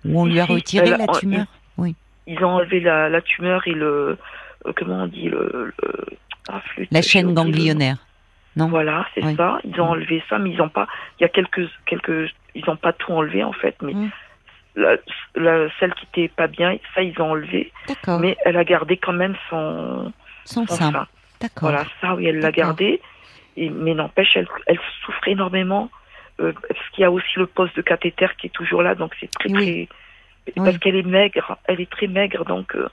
où 0.05 0.21
on 0.21 0.25
lui 0.27 0.41
a 0.41 0.45
retiré 0.47 0.89
elle 0.89 0.99
la 0.99 1.07
tumeur? 1.07 1.47
Ils 2.27 2.45
ont 2.45 2.51
enlevé 2.51 2.81
la, 2.81 3.09
la 3.09 3.21
tumeur 3.23 3.67
et 3.67 3.73
le. 3.73 4.17
euh, 4.67 4.73
comment 4.77 5.03
on 5.05 5.07
dit 5.07 5.29
le. 5.29 5.73
le- 5.83 6.07
ah, 6.49 6.61
flûte, 6.75 6.89
La 6.93 7.03
chaîne 7.03 7.35
ganglionnaire. 7.35 7.97
Non? 8.57 8.69
Voilà, 8.69 9.07
c'est 9.15 9.25
Oui. 9.25 9.37
ça. 9.37 9.59
Ils 9.65 9.81
ont 9.81 9.89
enlevé 9.91 10.23
ça, 10.29 10.39
mais 10.39 10.51
ils 10.51 10.61
ont 10.61 10.69
pas. 10.69 10.87
Il 11.19 11.23
y 11.23 11.27
a 11.27 11.29
quelques, 11.29 11.69
quelques. 11.87 12.31
Ils 12.55 12.69
ont 12.69 12.77
pas 12.77 12.93
tout 12.93 13.13
enlevé 13.13 13.43
en 13.45 13.53
fait, 13.53 13.77
mais 13.83 13.95
Mm. 13.95 14.11
la, 14.77 14.97
la- 15.37 15.69
celle 15.79 15.95
qui 15.95 16.07
était 16.23 16.29
pas 16.35 16.47
bien, 16.49 16.77
ça 16.95 17.03
ils 17.03 17.15
ont 17.21 17.31
enlevé. 17.31 17.73
D'accord. 17.89 18.19
Mais 18.21 18.37
elle 18.45 18.57
a 18.57 18.65
gardé 18.65 18.97
quand 18.97 19.13
même 19.13 19.37
son, 19.49 20.13
Son 20.45 20.67
sein. 20.67 20.91
sein. 20.93 21.07
D'accord. 21.41 21.71
Voilà, 21.71 21.85
ça 22.01 22.15
oui, 22.15 22.27
elle 22.27 22.41
l'a 22.41 22.53
gardé. 22.53 23.01
Et, 23.57 23.69
mais 23.71 23.95
n'empêche, 23.95 24.37
elle, 24.37 24.49
elle 24.67 24.79
souffre 25.05 25.27
énormément 25.29 25.91
euh, 26.41 26.53
parce 26.69 26.81
qu'il 26.91 27.03
y 27.03 27.05
a 27.05 27.11
aussi 27.11 27.27
le 27.37 27.47
poste 27.47 27.77
de 27.77 27.83
cathéter 27.83 28.29
qui 28.39 28.47
est 28.47 28.51
toujours 28.51 28.83
là, 28.83 28.95
donc 28.95 29.13
c'est 29.21 29.31
très 29.31 29.51
Oui. 29.51 29.57
très. 29.57 29.89
Oui. 30.57 30.65
Parce 30.65 30.79
qu'elle 30.79 30.97
est 30.97 31.03
maigre, 31.07 31.59
elle 31.67 31.81
est 31.81 31.91
très 31.91 32.07
maigre, 32.07 32.45
donc 32.45 32.75
euh, 32.75 32.89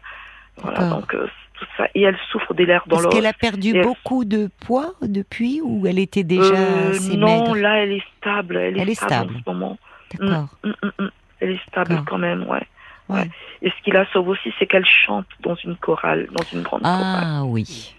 voilà, 0.58 0.89
donc 0.89 1.13
euh, 1.13 1.27
tout 1.54 1.66
ça. 1.77 1.88
Et 1.96 2.01
elle 2.04 2.18
souffre 2.32 2.54
des 2.54 2.66
lèvres 2.66 2.84
dans 2.88 2.98
Est-ce 2.98 3.06
l'os. 3.06 3.13
qu'elle 3.16 3.25
a 3.25 3.34
perdu 3.34 3.72
elle- 3.75 3.84
beaucoup 3.84 4.25
de 4.25 4.50
poids 4.66 4.94
depuis 5.01 5.62
ou 5.63 5.88
elle 5.88 6.00
était 6.00 6.24
déjà 6.24 6.54
Euh, 6.54 6.92
assez 6.92 7.16
non, 7.18 7.27
maigre 7.27 7.56
là, 7.56 7.77
elle 7.84 7.92
est 7.94 8.04
stable. 8.18 8.58
Elle 8.58 8.77
est, 8.77 8.82
Elle 8.82 8.89
est 8.89 8.96
stable, 8.96 9.34
en 9.36 9.39
ce 9.39 9.44
moment. 9.50 9.77
D'accord. 10.20 10.50
Mm, 10.63 10.70
mm, 10.84 10.92
mm. 11.06 11.10
Elle 11.39 11.51
est 11.51 11.62
stable 11.68 11.89
D'accord. 11.89 12.06
quand 12.06 12.18
même, 12.18 12.48
ouais. 12.50 12.63
Ouais. 13.10 13.20
ouais. 13.22 13.30
Et 13.62 13.70
ce 13.70 13.84
qui 13.84 13.92
la 13.92 14.06
sauve 14.12 14.28
aussi, 14.30 14.54
c'est 14.60 14.66
qu'elle 14.68 14.86
chante 14.86 15.26
dans 15.42 15.56
une 15.56 15.76
chorale, 15.78 16.28
dans 16.32 16.44
une 16.54 16.62
grande 16.64 16.82
chorale. 16.84 17.24
Ah 17.26 17.44
oui. 17.46 17.94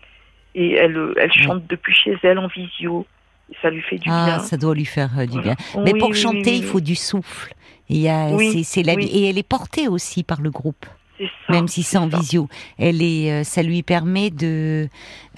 Et 0.55 0.75
elle, 0.75 0.97
euh, 0.97 1.15
elle 1.17 1.33
chante 1.33 1.67
depuis 1.69 1.95
chez 1.95 2.17
elle 2.23 2.39
en 2.39 2.49
visio. 2.49 3.07
Et 3.51 3.57
ça 3.63 3.71
lui 3.71 3.81
fait 3.83 3.97
du 3.99 4.09
Ah, 4.11 4.25
bien. 4.27 4.39
ça 4.41 4.57
doit 4.57 4.75
lui 4.75 4.85
faire 4.85 5.11
euh, 5.19 5.27
du 5.27 5.41
bien. 5.41 5.55
Mais 5.85 5.93
Oui, 5.93 5.99
pour 6.01 6.11
oui, 6.11 6.17
chanter, 6.17 6.51
oui, 6.51 6.59
il 6.59 6.65
faut 6.65 6.81
du 6.81 6.95
souffle. 6.95 7.53
Et 7.89 7.95
il 7.95 8.01
y 8.01 8.09
a, 8.09 8.29
c'est, 8.63 8.83
la. 8.83 8.93
Et 8.95 9.29
elle 9.31 9.39
est 9.39 9.49
portée 9.49 9.89
aussi 9.89 10.23
par 10.23 10.43
le 10.43 10.51
groupe, 10.51 10.85
C'est 11.17 11.25
ça. 11.47 11.53
même 11.55 11.67
si 11.69 11.83
c'est 11.83 11.97
en 11.97 12.11
ça. 12.11 12.19
visio. 12.19 12.47
Elle 12.79 13.01
est, 13.03 13.33
euh, 13.33 13.45
ça 13.45 13.63
lui 13.63 13.83
permet 13.83 14.29
de, 14.31 14.89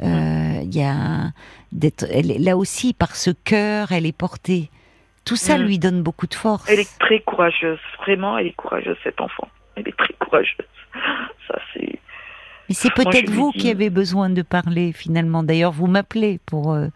euh, 0.02 0.62
y 0.64 0.82
a, 0.82 1.30
d'être, 1.70 2.04
là 2.40 2.56
aussi 2.56 2.92
par 2.92 3.14
ce 3.14 3.30
cœur, 3.30 3.92
elle 3.92 4.06
est 4.06 4.16
portée. 4.16 4.68
Tout 5.24 5.36
ça 5.36 5.56
Mm. 5.58 5.62
lui 5.62 5.78
donne 5.78 6.02
beaucoup 6.02 6.26
de 6.26 6.34
force. 6.34 6.68
Elle 6.68 6.80
est 6.80 6.98
très 6.98 7.20
courageuse. 7.20 7.78
Vraiment, 8.00 8.36
elle 8.38 8.48
est 8.48 8.52
courageuse, 8.56 8.96
cette 9.04 9.20
enfant. 9.20 9.46
Elle 9.80 9.88
est 9.88 9.96
très 9.96 10.12
courageuse. 10.14 10.56
Ça, 11.48 11.58
c'est. 11.72 11.98
Mais 12.68 12.74
c'est 12.74 12.92
peut-être 12.94 13.30
vous 13.30 13.50
qui 13.50 13.68
avez 13.70 13.90
besoin 13.90 14.30
de 14.30 14.42
parler 14.42 14.92
finalement. 14.92 15.42
D'ailleurs, 15.42 15.72
vous 15.72 15.86
m'appelez 15.88 16.38
pour 16.46 16.72
euh, 16.72 16.86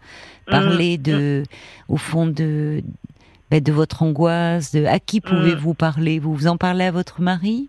parler 0.49 0.97
Mm, 0.97 1.01
de, 1.01 1.43
au 1.89 1.97
fond 1.97 2.27
de, 2.27 2.81
ben, 3.51 3.61
de 3.61 3.71
votre 3.73 4.01
angoisse. 4.03 4.71
De 4.73 4.85
à 4.85 4.99
qui 4.99 5.19
pouvez-vous 5.19 5.73
parler? 5.73 6.19
Vous 6.19 6.33
vous 6.33 6.47
en 6.47 6.55
parlez 6.57 6.85
à 6.85 6.91
votre 6.91 7.21
mari? 7.21 7.67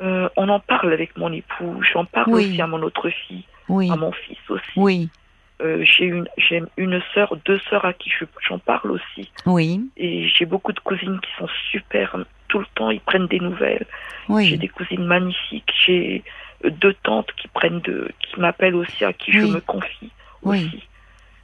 Euh, 0.00 0.28
on 0.36 0.48
en 0.48 0.60
parle 0.60 0.92
avec 0.92 1.16
mon 1.16 1.32
époux. 1.32 1.82
J'en 1.92 2.04
parle 2.04 2.34
Oui. 2.34 2.48
aussi 2.50 2.60
à 2.62 2.66
mon 2.66 2.82
autre 2.82 3.08
fille, 3.10 3.44
Oui, 3.68 3.90
à 3.90 3.96
mon 3.96 4.12
fils 4.12 4.38
aussi. 4.48 4.62
oui, 4.76 5.08
Euh, 5.60 5.82
j'ai 5.84 6.04
une, 6.04 6.28
j'ai 6.36 6.62
une 6.76 7.00
sœur, 7.14 7.36
deux 7.44 7.58
sœurs 7.68 7.84
à 7.84 7.92
qui 7.92 8.10
je- 8.10 8.24
j'en 8.48 8.60
parle 8.60 8.92
aussi. 8.92 9.28
oui, 9.44 9.80
Et 9.96 10.28
j'ai 10.28 10.44
beaucoup 10.44 10.72
de 10.72 10.78
cousines 10.78 11.18
qui 11.20 11.30
sont 11.36 11.48
super. 11.72 12.16
Tout 12.48 12.58
le 12.60 12.66
temps, 12.74 12.90
ils 12.90 13.00
prennent 13.00 13.26
des 13.26 13.40
nouvelles. 13.40 13.86
J'ai 14.40 14.56
des 14.56 14.68
cousines 14.68 15.04
magnifiques. 15.04 15.70
J'ai 15.86 16.22
euh, 16.64 16.70
deux 16.70 16.94
tantes 17.02 17.28
qui 17.36 17.48
prennent 17.48 17.80
de, 17.80 18.10
qui 18.20 18.40
m'appellent 18.40 18.74
aussi, 18.74 19.04
à 19.04 19.12
qui 19.12 19.32
je 19.32 19.40
me 19.46 19.60
confie 19.60 20.10
Oui. 20.42 20.66
aussi. 20.66 20.82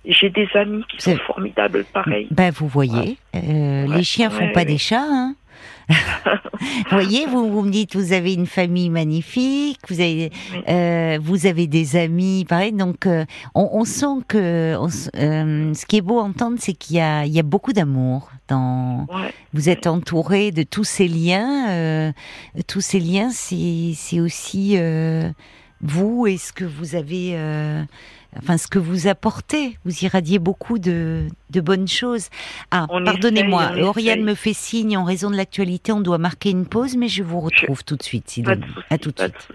J'ai 0.06 0.28
des 0.28 0.46
amis 0.54 0.84
qui 0.90 1.00
sont 1.00 1.16
formidables, 1.16 1.84
pareil. 1.84 2.28
Ben 2.30 2.50
vous 2.50 2.68
voyez, 2.68 3.16
euh, 3.34 3.86
Ouais, 3.86 3.96
les 3.96 4.02
chiens 4.02 4.28
font 4.28 4.44
ouais, 4.44 4.52
pas 4.52 4.60
ouais. 4.60 4.66
des 4.66 4.76
chats. 4.78 5.00
Hein 5.02 5.34
vous 5.88 6.90
voyez, 6.90 7.26
vous, 7.26 7.50
vous 7.50 7.62
me 7.62 7.70
dites, 7.70 7.94
vous 7.96 8.12
avez 8.12 8.34
une 8.34 8.46
famille 8.46 8.90
magnifique, 8.90 9.80
vous 9.88 10.00
avez, 10.00 10.30
euh, 10.68 11.18
vous 11.22 11.46
avez 11.46 11.66
des 11.66 11.96
amis, 11.96 12.44
pareil. 12.48 12.72
Donc, 12.72 13.06
euh, 13.06 13.24
on, 13.54 13.68
on 13.72 13.84
sent 13.84 14.24
que, 14.28 14.76
on 14.78 14.88
euh, 15.18 15.74
ce 15.74 15.86
qui 15.86 15.96
est 15.96 16.00
beau 16.00 16.20
à 16.20 16.24
entendre, 16.24 16.56
c'est 16.58 16.72
qu'il 16.74 16.96
y 16.96 17.00
a, 17.00 17.26
il 17.26 17.32
y 17.32 17.38
a 17.38 17.42
beaucoup 17.42 17.72
d'amour 17.72 18.30
dans. 18.48 19.06
Ouais. 19.12 19.32
Vous 19.52 19.68
êtes 19.68 19.86
entouré 19.86 20.50
de 20.50 20.62
tous 20.62 20.84
ces 20.84 21.08
liens. 21.08 21.68
euh, 21.70 22.12
tous 22.66 22.80
ces 22.80 23.00
liens, 23.00 23.30
c'est, 23.30 23.92
c'est 23.94 24.20
aussi 24.20 24.74
euh, 24.76 25.30
vous 25.84 26.26
et 26.26 26.36
ce 26.38 26.52
que 26.52 26.64
vous 26.64 26.94
avez. 26.96 27.32
euh, 27.36 27.82
Enfin, 28.36 28.58
ce 28.58 28.66
que 28.66 28.80
vous 28.80 29.06
apportez, 29.06 29.78
vous 29.84 29.96
irradiez 30.04 30.40
beaucoup 30.40 30.80
de, 30.80 31.28
de 31.50 31.60
bonnes 31.60 31.86
choses. 31.86 32.30
Ah, 32.72 32.86
On 32.90 33.04
pardonnez-moi, 33.04 33.76
Oriane 33.82 34.24
me 34.24 34.34
fait 34.34 34.52
signe 34.54 34.96
en 34.96 35.04
raison 35.04 35.30
de 35.30 35.36
l'actualité, 35.36 35.92
on 35.92 36.00
doit 36.00 36.18
marquer 36.18 36.50
une 36.50 36.66
pause, 36.66 36.96
mais 36.96 37.06
je 37.06 37.22
vous 37.22 37.38
retrouve 37.38 37.84
tout 37.84 37.94
de 37.94 38.02
suite, 38.02 38.24
de 38.26 38.30
Sidonie. 38.32 38.64
À 38.90 38.98
tout 38.98 39.12
de 39.12 39.20
suite. 39.20 39.48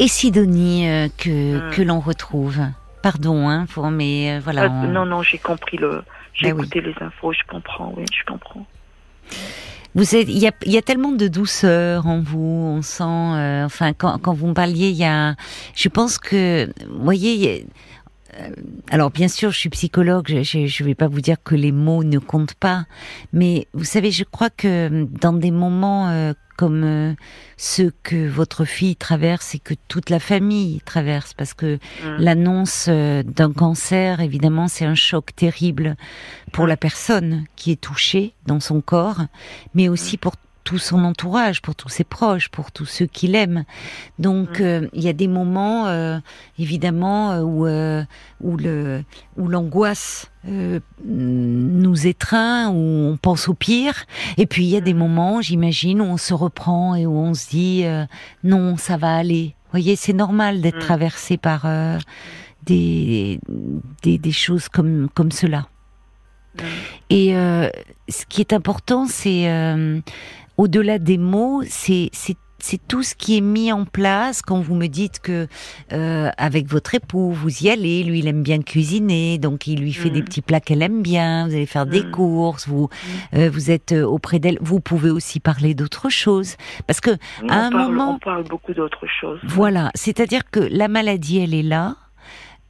Et 0.00 0.08
Sidonie, 0.08 0.88
euh, 0.88 1.06
que, 1.16 1.68
Hmm. 1.68 1.70
que 1.70 1.82
l'on 1.82 2.00
retrouve. 2.00 2.58
Pardon, 3.00 3.48
hein, 3.48 3.66
pour, 3.66 3.88
mais 3.92 4.32
euh, 4.32 4.40
voilà. 4.42 4.68
On- 4.68 4.88
Non, 4.88 5.06
non, 5.06 5.22
j'ai 5.22 5.38
compris 5.38 5.76
le. 5.76 6.02
J'ai 6.34 6.48
Ben 6.48 6.54
oui. 6.54 6.62
écouté 6.62 6.80
les 6.80 6.94
infos, 7.00 7.32
je 7.32 7.44
comprends, 7.48 7.94
oui, 7.96 8.04
je 8.12 8.24
comprends. 8.24 8.66
Vous 9.94 10.16
êtes, 10.16 10.26
il 10.28 10.38
y 10.38 10.46
a, 10.46 10.52
y 10.64 10.78
a 10.78 10.82
tellement 10.82 11.12
de 11.12 11.28
douceur 11.28 12.06
en 12.06 12.20
vous. 12.20 12.38
On 12.78 12.82
sent, 12.82 13.02
euh, 13.04 13.64
enfin, 13.66 13.92
quand, 13.92 14.18
quand 14.18 14.32
vous 14.32 14.46
me 14.46 14.54
parliez, 14.54 14.88
il 14.88 14.96
y 14.96 15.04
a, 15.04 15.34
je 15.74 15.88
pense 15.90 16.16
que, 16.18 16.66
vous 16.88 17.04
voyez, 17.04 17.34
y 17.34 17.48
a- 17.48 17.62
alors 18.90 19.10
bien 19.10 19.28
sûr, 19.28 19.50
je 19.50 19.58
suis 19.58 19.68
psychologue. 19.70 20.42
Je, 20.42 20.66
je 20.66 20.84
vais 20.84 20.94
pas 20.94 21.08
vous 21.08 21.20
dire 21.20 21.36
que 21.42 21.54
les 21.54 21.72
mots 21.72 22.04
ne 22.04 22.18
comptent 22.18 22.54
pas, 22.54 22.86
mais 23.32 23.66
vous 23.74 23.84
savez, 23.84 24.10
je 24.10 24.24
crois 24.24 24.50
que 24.50 25.06
dans 25.20 25.32
des 25.32 25.50
moments 25.50 26.08
euh, 26.08 26.32
comme 26.56 26.84
euh, 26.84 27.14
ceux 27.56 27.92
que 28.02 28.28
votre 28.28 28.64
fille 28.64 28.96
traverse 28.96 29.54
et 29.54 29.58
que 29.58 29.74
toute 29.88 30.10
la 30.10 30.18
famille 30.20 30.80
traverse, 30.84 31.34
parce 31.34 31.54
que 31.54 31.76
Mm. 32.02 32.16
l'annonce 32.18 32.86
euh, 32.88 33.22
d'un 33.22 33.52
cancer, 33.52 34.20
évidemment, 34.20 34.68
c'est 34.68 34.84
un 34.84 34.94
choc 34.94 35.34
terrible 35.34 35.96
pour 36.52 36.66
la 36.66 36.76
personne 36.76 37.44
qui 37.56 37.72
est 37.72 37.80
touchée 37.80 38.34
dans 38.46 38.60
son 38.60 38.80
corps, 38.80 39.22
mais 39.74 39.88
aussi 39.88 40.16
pour 40.16 40.34
tout 40.64 40.78
son 40.78 41.04
entourage, 41.04 41.60
pour 41.62 41.74
tous 41.74 41.88
ses 41.88 42.04
proches, 42.04 42.48
pour 42.48 42.70
tous 42.72 42.86
ceux 42.86 43.06
qui 43.06 43.26
l'aiment. 43.28 43.64
Donc 44.18 44.60
Mm. 44.60 44.62
euh, 44.64 44.88
il 44.92 45.02
y 45.02 45.08
a 45.08 45.12
des 45.12 45.28
moments, 45.28 45.86
euh, 45.86 46.18
évidemment, 46.58 47.32
euh, 47.32 47.40
où 47.42 47.66
euh, 47.66 48.04
où 48.40 48.56
le 48.56 49.04
où 49.36 49.48
l'angoisse 49.48 50.30
nous 51.04 52.06
étreint, 52.06 52.70
où 52.70 52.76
on 53.12 53.16
pense 53.16 53.48
au 53.48 53.54
pire. 53.54 54.04
Et 54.38 54.46
puis 54.46 54.64
il 54.64 54.70
y 54.70 54.76
a 54.76 54.80
des 54.80 54.94
moments, 54.94 55.40
j'imagine, 55.40 56.00
où 56.00 56.04
on 56.04 56.16
se 56.16 56.34
reprend 56.34 56.94
et 56.94 57.06
où 57.06 57.16
on 57.16 57.34
se 57.34 57.48
dit 57.50 57.84
non, 58.42 58.76
ça 58.76 58.96
va 58.96 59.16
aller. 59.16 59.54
Vous 59.66 59.70
voyez, 59.78 59.96
c'est 59.96 60.12
normal 60.12 60.60
d'être 60.60 60.76
Mm. 60.76 60.80
traversé 60.80 61.36
par 61.36 61.66
des, 62.66 63.40
des 64.02 64.18
des 64.18 64.32
choses 64.32 64.68
comme 64.68 65.08
comme 65.14 65.30
cela. 65.32 65.66
Et 67.08 67.34
euh, 67.34 67.70
ce 68.10 68.26
qui 68.26 68.40
est 68.42 68.52
important, 68.52 69.06
c'est, 69.06 69.48
euh, 69.50 70.00
au-delà 70.56 70.98
des 70.98 71.18
mots, 71.18 71.62
c'est 71.68 72.10
c'est 72.12 72.36
c'est 72.64 72.78
tout 72.86 73.02
ce 73.02 73.16
qui 73.16 73.36
est 73.36 73.40
mis 73.40 73.72
en 73.72 73.84
place 73.84 74.40
quand 74.40 74.60
vous 74.60 74.76
me 74.76 74.86
dites 74.86 75.18
que 75.18 75.48
euh, 75.92 76.30
avec 76.38 76.68
votre 76.68 76.94
époux 76.94 77.32
vous 77.32 77.64
y 77.64 77.68
allez, 77.70 78.04
lui 78.04 78.20
il 78.20 78.28
aime 78.28 78.44
bien 78.44 78.62
cuisiner, 78.62 79.38
donc 79.38 79.66
il 79.66 79.80
lui 79.80 79.92
fait 79.92 80.10
des 80.10 80.20
Mm. 80.20 80.24
petits 80.26 80.42
plats 80.42 80.60
qu'elle 80.60 80.80
aime 80.82 81.02
bien. 81.02 81.48
Vous 81.48 81.54
allez 81.54 81.66
faire 81.66 81.86
des 81.86 82.04
Mm. 82.04 82.10
courses, 82.12 82.68
vous 82.68 82.88
euh, 83.34 83.50
vous 83.52 83.72
êtes 83.72 83.90
euh, 83.90 84.04
auprès 84.04 84.38
d'elle. 84.38 84.58
Vous 84.60 84.78
pouvez 84.78 85.10
aussi 85.10 85.40
parler 85.40 85.74
d'autres 85.74 86.08
choses 86.08 86.54
parce 86.86 87.00
que 87.00 87.10
à 87.48 87.66
un 87.66 87.70
parle, 87.72 87.90
moment- 87.90 88.14
on 88.14 88.18
parle 88.20 88.44
beaucoup 88.44 88.72
d'autres 88.74 89.06
choses. 89.20 89.40
voilà, 89.42 89.90
c'est-à-dire 89.96 90.42
que 90.48 90.60
la 90.60 90.86
maladie, 90.86 91.38
elle 91.40 91.54
est 91.54 91.64
là. 91.64 91.96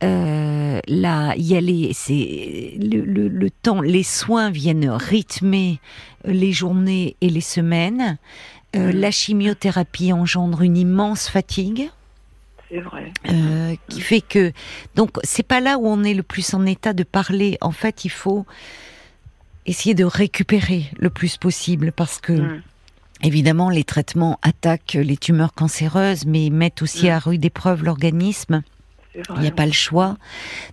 Euh, 0.02 0.80
là, 0.88 1.34
y 1.36 1.56
a 1.56 1.60
les, 1.60 1.92
c'est 1.92 2.74
le, 2.80 3.00
le- 3.02 3.28
le 3.28 3.50
temps, 3.50 3.80
les 3.80 4.02
soins 4.02 4.50
viennent 4.50 4.88
rythmer 4.90 5.78
les 6.24 6.52
journées 6.52 7.16
et 7.20 7.28
les 7.30 7.40
semaines. 7.40 8.18
Euh, 8.74 8.90
Mm. 8.92 8.96
La 9.00 9.10
chimiothérapie 9.10 10.12
engendre 10.14 10.62
une 10.62 10.78
immense 10.78 11.28
fatigue 11.28 11.90
C'est 12.70 12.80
vrai. 12.80 13.12
euh, 13.28 13.74
qui 13.88 14.00
fait 14.00 14.22
que 14.22 14.50
donc 14.94 15.10
c'est 15.24 15.42
pas 15.46 15.60
là 15.60 15.76
où 15.78 15.86
on 15.86 16.02
est 16.04 16.14
le 16.14 16.22
plus 16.22 16.54
en 16.54 16.64
état 16.64 16.94
de 16.94 17.02
parler. 17.02 17.58
En 17.60 17.70
fait, 17.72 18.06
il 18.06 18.10
faut 18.10 18.46
essayer 19.66 19.94
de 19.94 20.04
récupérer 20.04 20.86
le 20.98 21.10
plus 21.10 21.36
possible 21.36 21.92
parce 21.92 22.18
que 22.20 22.32
Mm. 22.32 22.62
Évidemment, 23.24 23.70
les 23.70 23.84
traitements 23.84 24.40
attaquent 24.42 24.98
les 25.00 25.16
tumeurs 25.16 25.52
cancéreuses, 25.54 26.26
mais 26.26 26.50
mettent 26.50 26.82
aussi 26.82 27.06
Mm. 27.06 27.10
à 27.10 27.18
rude 27.20 27.44
épreuve 27.44 27.84
l'organisme. 27.84 28.62
Il 29.14 29.40
n'y 29.40 29.46
a 29.48 29.50
pas 29.52 29.66
le 29.66 29.72
choix. 29.72 30.16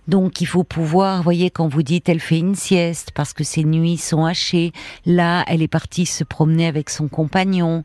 Donc, 0.08 0.40
il 0.40 0.46
faut 0.46 0.64
pouvoir, 0.64 1.18
vous 1.18 1.22
voyez, 1.24 1.50
quand 1.50 1.68
vous 1.68 1.82
dites 1.82 2.08
elle 2.08 2.20
fait 2.20 2.38
une 2.38 2.54
sieste 2.54 3.10
parce 3.14 3.32
que 3.32 3.44
ses 3.44 3.64
nuits 3.64 3.98
sont 3.98 4.24
hachées, 4.24 4.72
là, 5.04 5.44
elle 5.46 5.60
est 5.62 5.68
partie 5.68 6.06
se 6.06 6.24
promener 6.24 6.66
avec 6.66 6.88
son 6.90 7.08
compagnon. 7.08 7.84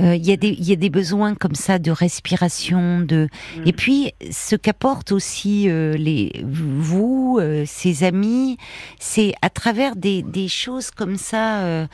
Euh, 0.00 0.14
Il 0.14 0.24
y, 0.24 0.32
a 0.32 0.36
des- 0.36 0.56
il 0.58 0.64
y 0.68 0.72
a 0.72 0.76
des 0.76 0.90
besoins 0.90 1.34
comme 1.34 1.54
ça 1.56 1.78
de 1.78 1.90
respiration, 1.90 3.00
de. 3.00 3.28
Mm. 3.58 3.62
Et 3.66 3.72
puis, 3.72 4.12
ce 4.30 4.54
qu'apportent 4.56 5.12
aussi 5.12 5.68
euh, 5.68 5.94
les 5.94 6.44
vous, 6.46 7.38
euh, 7.40 7.64
ses 7.66 8.04
amis, 8.04 8.56
c'est 9.00 9.34
à 9.42 9.50
travers 9.50 9.96
des, 9.96 10.22
des 10.22 10.48
choses 10.48 10.90
comme 10.90 11.16
ça 11.16 11.60
euh, 11.64 11.86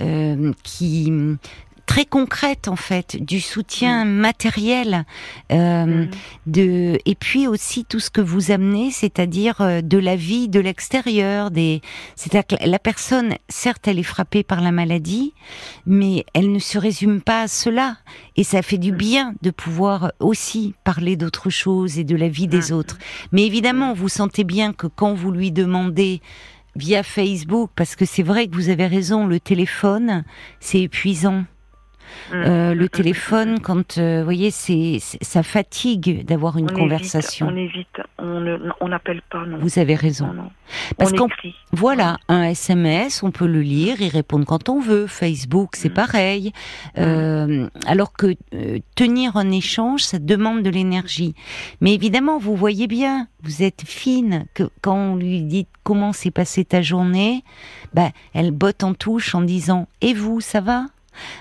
euh, 0.00 0.52
qui 0.64 1.12
très 1.90 2.04
concrètes 2.04 2.68
en 2.68 2.76
fait, 2.76 3.16
du 3.20 3.40
soutien 3.40 4.04
matériel. 4.04 5.04
Euh, 5.50 5.80
Mm. 5.90 6.10
de 6.46 6.98
et 7.04 7.14
puis 7.14 7.46
aussi 7.46 7.84
tout 7.84 8.00
ce 8.00 8.10
que 8.10 8.20
vous 8.20 8.50
amenez, 8.50 8.90
c'est-à-dire 8.90 9.60
euh, 9.60 9.80
de 9.80 9.98
la 9.98 10.14
vie 10.16 10.48
de 10.48 10.60
l'extérieur, 10.60 11.50
des 11.50 11.80
c'est-à-dire 12.14 12.46
que 12.58 12.64
la 12.64 12.78
personne 12.78 13.34
certes 13.48 13.88
elle 13.88 13.98
est 13.98 14.04
frappée 14.04 14.42
par 14.44 14.60
la 14.60 14.70
maladie, 14.70 15.34
mais 15.84 16.24
elle 16.32 16.52
ne 16.52 16.58
se 16.60 16.78
résume 16.78 17.20
pas 17.20 17.42
à 17.42 17.48
cela 17.48 17.96
et 18.36 18.44
ça 18.44 18.62
fait 18.62 18.78
du 18.78 18.92
bien 18.92 19.34
de 19.42 19.50
pouvoir 19.50 20.12
aussi 20.20 20.74
parler 20.84 21.16
d'autre 21.16 21.50
chose 21.50 21.98
et 21.98 22.04
de 22.04 22.16
la 22.16 22.28
vie 22.28 22.46
des 22.46 22.70
autres. 22.72 22.98
Mais 23.32 23.44
évidemment, 23.44 23.94
vous 23.94 24.08
sentez 24.08 24.44
bien 24.44 24.72
que 24.72 24.86
quand 24.86 25.14
vous 25.14 25.32
lui 25.32 25.50
demandez 25.50 26.20
via 26.76 27.02
Facebook 27.02 27.70
parce 27.74 27.96
que 27.96 28.04
c'est 28.04 28.22
vrai 28.22 28.46
que 28.46 28.54
vous 28.54 28.68
avez 28.68 28.86
raison, 28.86 29.26
le 29.26 29.40
téléphone, 29.40 30.24
c'est 30.60 30.82
épuisant. 30.82 31.44
Mm. 32.30 32.34
Euh, 32.34 32.74
le 32.74 32.84
Mm. 32.84 32.88
téléphone, 32.88 33.60
quand 33.60 33.98
euh, 33.98 34.18
vous 34.18 34.24
voyez, 34.24 34.50
c'est 34.50 34.98
ça 35.00 35.42
fatigue 35.42 36.24
d'avoir 36.24 36.56
une 36.58 36.70
On 36.70 36.74
conversation. 36.74 37.50
Évite, 37.56 38.00
on 38.18 38.46
évite, 38.46 38.72
on 38.80 38.88
n'appelle 38.88 39.22
pas, 39.30 39.44
non. 39.46 39.58
Vous 39.60 39.78
avez 39.78 39.94
raison. 39.94 40.32
non. 40.32 40.50
Parce 40.98 41.12
on 41.12 41.16
qu'en 41.16 41.26
écrit. 41.26 41.54
voilà, 41.72 42.18
un 42.28 42.44
SMS, 42.44 43.22
on 43.24 43.30
peut 43.32 43.46
le 43.46 43.60
lire, 43.60 44.00
y 44.00 44.08
répondre 44.08 44.44
quand 44.46 44.68
on 44.68 44.80
veut. 44.80 45.06
Facebook, 45.08 45.70
c'est 45.76 45.88
Mm. 45.90 45.94
pareil. 45.94 46.52
Euh, 46.98 47.68
alors 47.86 48.12
que 48.12 48.34
tenir 48.94 49.36
un 49.36 49.50
échange, 49.50 50.02
ça 50.02 50.18
demande 50.18 50.62
de 50.62 50.70
l'énergie. 50.70 51.34
Mais 51.80 51.92
évidemment, 51.94 52.38
vous 52.38 52.54
voyez 52.54 52.86
bien, 52.86 53.26
vous 53.42 53.62
êtes 53.62 53.82
fine, 53.84 54.44
que 54.54 54.64
quand 54.82 54.94
on 54.96 55.16
lui 55.16 55.42
dit 55.42 55.66
comment 55.82 56.12
s'est 56.12 56.30
passée 56.30 56.64
ta 56.64 56.82
journée, 56.82 57.42
bah, 57.94 58.10
elle 58.34 58.50
botte 58.52 58.84
en 58.84 58.94
touche 58.94 59.34
en 59.34 59.40
disant 59.42 59.88
Et 60.00 60.14
vous, 60.14 60.40
ça 60.40 60.60
va? 60.60 60.84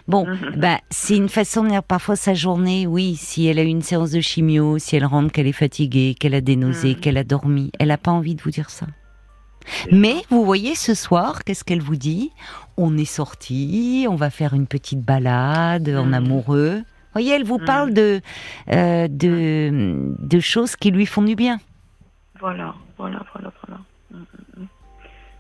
Bon, 0.08 0.26
Mhm. 0.26 0.56
bah, 0.58 0.80
c'est 0.90 1.16
une 1.16 1.30
façon 1.30 1.64
de 1.64 1.70
dire 1.70 1.84
parfois 1.84 2.16
sa 2.16 2.34
journée, 2.34 2.88
oui, 2.88 3.16
si 3.16 3.48
elle 3.48 3.60
a 3.60 3.64
eu 3.64 3.68
une 3.68 3.82
séance 3.82 4.12
de 4.12 4.22
chimio, 4.22 4.78
si 4.80 4.96
elle 4.96 5.06
rentre 5.06 5.32
qu'elle 5.32 5.48
est 5.48 5.52
fatiguée, 5.52 6.16
qu'elle 6.20 6.34
a 6.36 6.42
des 6.42 6.56
nausées, 6.56 6.96
Mhm. 6.96 7.00
qu'elle 7.00 7.18
a 7.18 7.24
dormi, 7.24 7.72
elle 7.80 7.90
n'a 7.90 7.98
pas 7.98 8.12
envie 8.12 8.36
de 8.36 8.42
vous 8.42 8.52
dire 8.52 8.70
ça. 8.70 8.88
Mais 9.92 10.16
vous 10.30 10.44
voyez 10.44 10.74
ce 10.74 10.94
soir, 10.96 11.44
qu'est-ce 11.44 11.64
qu'elle 11.64 11.82
vous 11.82 11.96
dit? 11.98 12.32
On 12.78 12.98
est 12.98 13.06
sorti, 13.06 14.08
on 14.10 14.16
va 14.16 14.30
faire 14.30 14.54
une 14.54 14.66
petite 14.68 15.02
balade 15.02 15.90
en 15.90 16.06
Mhm. 16.08 16.14
amoureux. 16.14 16.76
Vous 16.78 17.14
voyez, 17.14 17.34
elle 17.34 17.44
vous 17.44 17.60
parle 17.60 17.94
de, 17.94 18.22
euh, 18.72 19.08
de 19.10 20.14
de 20.20 20.40
choses 20.40 20.76
qui 20.76 20.92
lui 20.92 21.06
font 21.06 21.22
du 21.24 21.36
bien. 21.36 21.60
Voilà, 22.40 22.74
voilà, 22.98 23.24
voilà, 23.34 23.52
voilà. 23.66 23.82
Mm, 24.12 24.18
mm, 24.18 24.62
mm. 24.64 24.68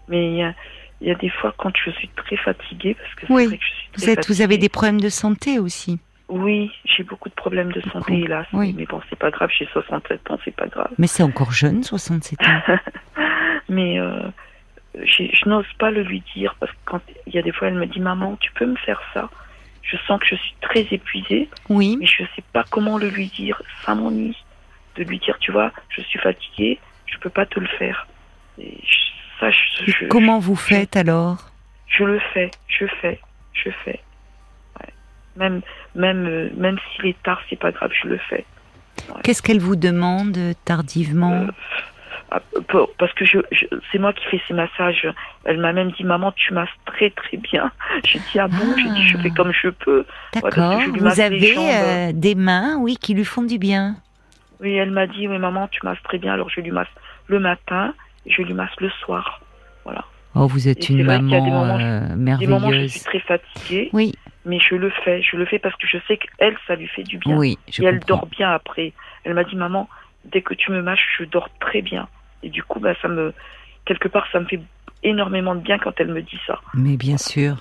Mais 0.10 0.32
il 0.32 0.38
y 0.38 0.44
a, 0.44 0.54
il 1.02 1.08
y 1.08 1.12
a 1.12 1.16
des 1.16 1.30
fois 1.30 1.54
quand 1.58 1.72
je 1.78 1.92
suis 1.92 2.10
très 2.10 2.36
fatiguée, 2.38 2.96
parce 2.96 3.16
que 3.16 3.26
Oui. 3.34 3.46
vrai 3.48 3.58
que 3.58 3.64
je 3.64 3.70
suis 3.74 3.90
très 3.94 4.02
Vous, 4.06 4.10
êtes, 4.12 4.28
vous 4.28 4.42
avez 4.42 4.58
des 4.58 4.70
problèmes 4.70 5.02
de 5.02 5.10
santé 5.10 5.60
aussi. 5.60 6.00
Oui, 6.28 6.72
j'ai 6.86 7.04
beaucoup 7.04 7.30
de 7.30 7.34
problèmes 7.34 7.72
de 7.72 7.82
santé, 7.82 7.98
Beaucoup. 8.00 8.14
hélas. 8.14 8.46
Oui. 8.54 8.74
Mais 8.78 8.86
bon, 8.86 9.02
c'est 9.10 9.18
pas 9.18 9.32
grave, 9.32 9.50
j'ai 9.58 9.66
67 9.74 10.30
ans, 10.30 10.38
c'est 10.46 10.56
pas 10.56 10.68
grave. 10.68 10.92
Mais 11.00 11.08
c'est 11.08 11.24
encore 11.24 11.52
jeune, 11.52 11.84
67 11.84 12.40
ans. 12.42 12.62
Mais 13.70 14.00
euh, 14.00 14.22
je 14.96 15.50
n'ose 15.50 15.66
pas 15.80 15.92
le 15.92 16.04
lui 16.04 16.22
dire, 16.36 16.56
parce 16.60 16.72
que 16.72 16.78
quand 16.86 17.02
il 17.28 17.34
y 17.34 17.40
a 17.40 17.42
des 17.42 17.52
fois, 17.52 17.68
elle 17.68 17.76
me 17.76 17.86
dit 17.86 18.00
Maman, 18.00 18.36
tu 18.40 18.52
peux 18.54 18.66
me 18.66 18.76
faire 18.78 19.02
ça? 19.14 19.30
Je 19.82 19.98
sens 20.08 20.20
que 20.20 20.28
je 20.28 20.36
suis 20.36 20.54
très 20.62 20.82
épuisée, 20.92 21.50
Oui. 21.70 21.98
mais 22.00 22.06
je 22.06 22.24
sais 22.36 22.44
pas 22.54 22.64
comment 22.70 22.98
le 22.98 23.10
lui 23.10 23.28
dire. 23.28 23.60
Ça 23.86 23.96
m'ennuie 23.96 24.38
de 24.98 25.04
lui 25.04 25.18
dire 25.20 25.38
Tu 25.40 25.52
vois, 25.52 25.72
je 25.90 26.02
suis 26.02 26.20
fatiguée, 26.20 26.80
je 27.08 27.18
peux 27.18 27.30
pas 27.32 27.46
te 27.48 27.60
le 27.60 27.68
faire. 27.68 28.08
Et 28.60 28.78
je- 28.84 29.18
ça, 29.39 29.49
je, 29.52 29.91
je- 29.91 30.06
Comment 30.08 30.39
vous 30.39 30.56
faites 30.56 30.95
alors? 30.95 31.38
Je 31.88 32.04
le 32.04 32.19
fais, 32.34 32.52
je 32.67 32.86
fais, 33.02 33.19
je 33.54 33.69
fais. 33.84 33.99
Ouais. 34.80 34.89
Même, 35.38 35.62
même, 35.95 36.25
euh, 36.28 36.49
même 36.56 36.78
s'il 36.95 37.08
est 37.08 37.21
tard, 37.23 37.41
c'est 37.49 37.60
pas 37.60 37.71
grave, 37.71 37.91
je 38.04 38.08
le 38.08 38.17
fais. 38.30 38.45
Qu'est-ce 39.23 39.41
qu'elle 39.41 39.60
vous 39.60 39.75
demande 39.75 40.38
tardivement? 40.65 41.32
Euh, 41.34 41.47
ah, 42.32 42.41
parce 42.99 43.12
que 43.13 43.25
je, 43.25 43.39
c'est 43.91 43.97
moi 43.97 44.13
qui 44.13 44.23
fais 44.30 44.39
ces 44.47 44.54
massages. 44.54 45.08
Elle 45.45 45.58
m'a 45.58 45.73
même 45.73 45.91
dit, 45.93 46.04
maman, 46.04 46.32
tu 46.34 46.54
masses 46.54 46.69
très 46.86 47.10
très 47.10 47.38
bien. 47.38 47.71
J'ai 48.04 48.19
dit, 48.19 48.39
ah 48.39 48.47
bon? 48.47 48.75
J'ai 48.78 48.89
dit, 48.89 49.08
je 49.08 49.17
fais 49.17 49.32
comme 49.32 49.52
je 49.52 49.69
peux. 49.69 50.06
D'accord. 50.34 50.80
Vous 50.95 51.19
avez 51.21 51.56
euh, 51.58 52.12
des 52.13 52.36
mains, 52.36 52.78
oui, 52.78 52.97
qui 52.97 53.13
lui 53.15 53.25
font 53.25 53.41
du 53.41 53.58
bien. 53.58 53.95
Oui, 54.60 54.75
elle 54.75 54.91
m'a 54.91 55.08
dit, 55.08 55.28
oui, 55.28 55.39
maman, 55.39 55.67
tu 55.69 55.80
masses 55.84 56.04
très 56.04 56.17
bien. 56.19 56.34
Alors 56.34 56.49
je 56.49 56.62
lui 56.62 56.69
masse 56.71 56.88
le 57.28 57.39
matin 57.39 57.93
je 58.25 58.41
lui 58.41 58.53
masse 58.53 58.71
le 58.79 58.89
soir. 59.03 59.41
Oh, 60.36 60.45
vous 60.45 60.67
êtes 60.67 60.88
une 60.89 61.03
vrai 61.03 61.17
qu'il 61.19 61.29
y 61.29 61.36
a 61.36 61.39
des 61.41 61.49
maman 61.49 61.65
moments- 61.65 61.79
euh, 61.84 62.38
Des 62.38 62.45
moments, 62.45 62.60
je 62.67 62.71
merveilleuse. 62.71 62.91
suis 62.91 62.99
très 63.01 63.19
fatiguée, 63.19 63.89
Oui, 63.93 64.13
mais 64.45 64.60
je 64.60 64.75
le 64.75 64.91
fais. 65.03 65.23
Je 65.23 65.36
le 65.36 65.45
fais 65.47 65.58
parce 65.58 65.75
que 65.77 65.88
je 65.88 65.97
sais 66.08 66.17
qu'elle, 66.17 66.55
ça 66.67 66.75
lui 66.75 66.88
fait 66.88 67.01
du 67.01 67.17
bien. 67.17 67.36
oui, 67.36 67.58
je 67.71 67.82
et 67.82 67.86
elle 67.88 67.99
dort 68.01 68.27
bien 68.27 68.51
après. 68.51 68.93
Elle 69.23 69.34
m'a 69.34 69.43
dit, 69.43 69.55
maman, 69.55 69.89
dès 70.25 70.43
que 70.43 70.53
tu 70.53 70.71
me 70.71 70.84
mâches, 70.84 71.03
je 71.17 71.23
dors 71.25 71.49
très 71.60 71.82
bien. 71.82 72.08
Et 72.43 72.49
du 72.49 72.62
coup, 72.62 72.79
bah, 72.79 72.93
ça 73.01 73.08
me, 73.08 73.34
quelque 73.86 74.08
part, 74.08 74.27
ça 74.32 74.39
me 74.39 74.45
fait 74.45 74.60
énormément 75.01 75.55
de 75.55 75.62
bien 75.62 75.79
quand 75.79 75.93
elle 75.97 76.10
me 76.13 76.21
dit 76.21 76.39
ça. 76.45 76.60
Mais 76.75 76.95
bien 76.95 77.17
sûr. 77.17 77.58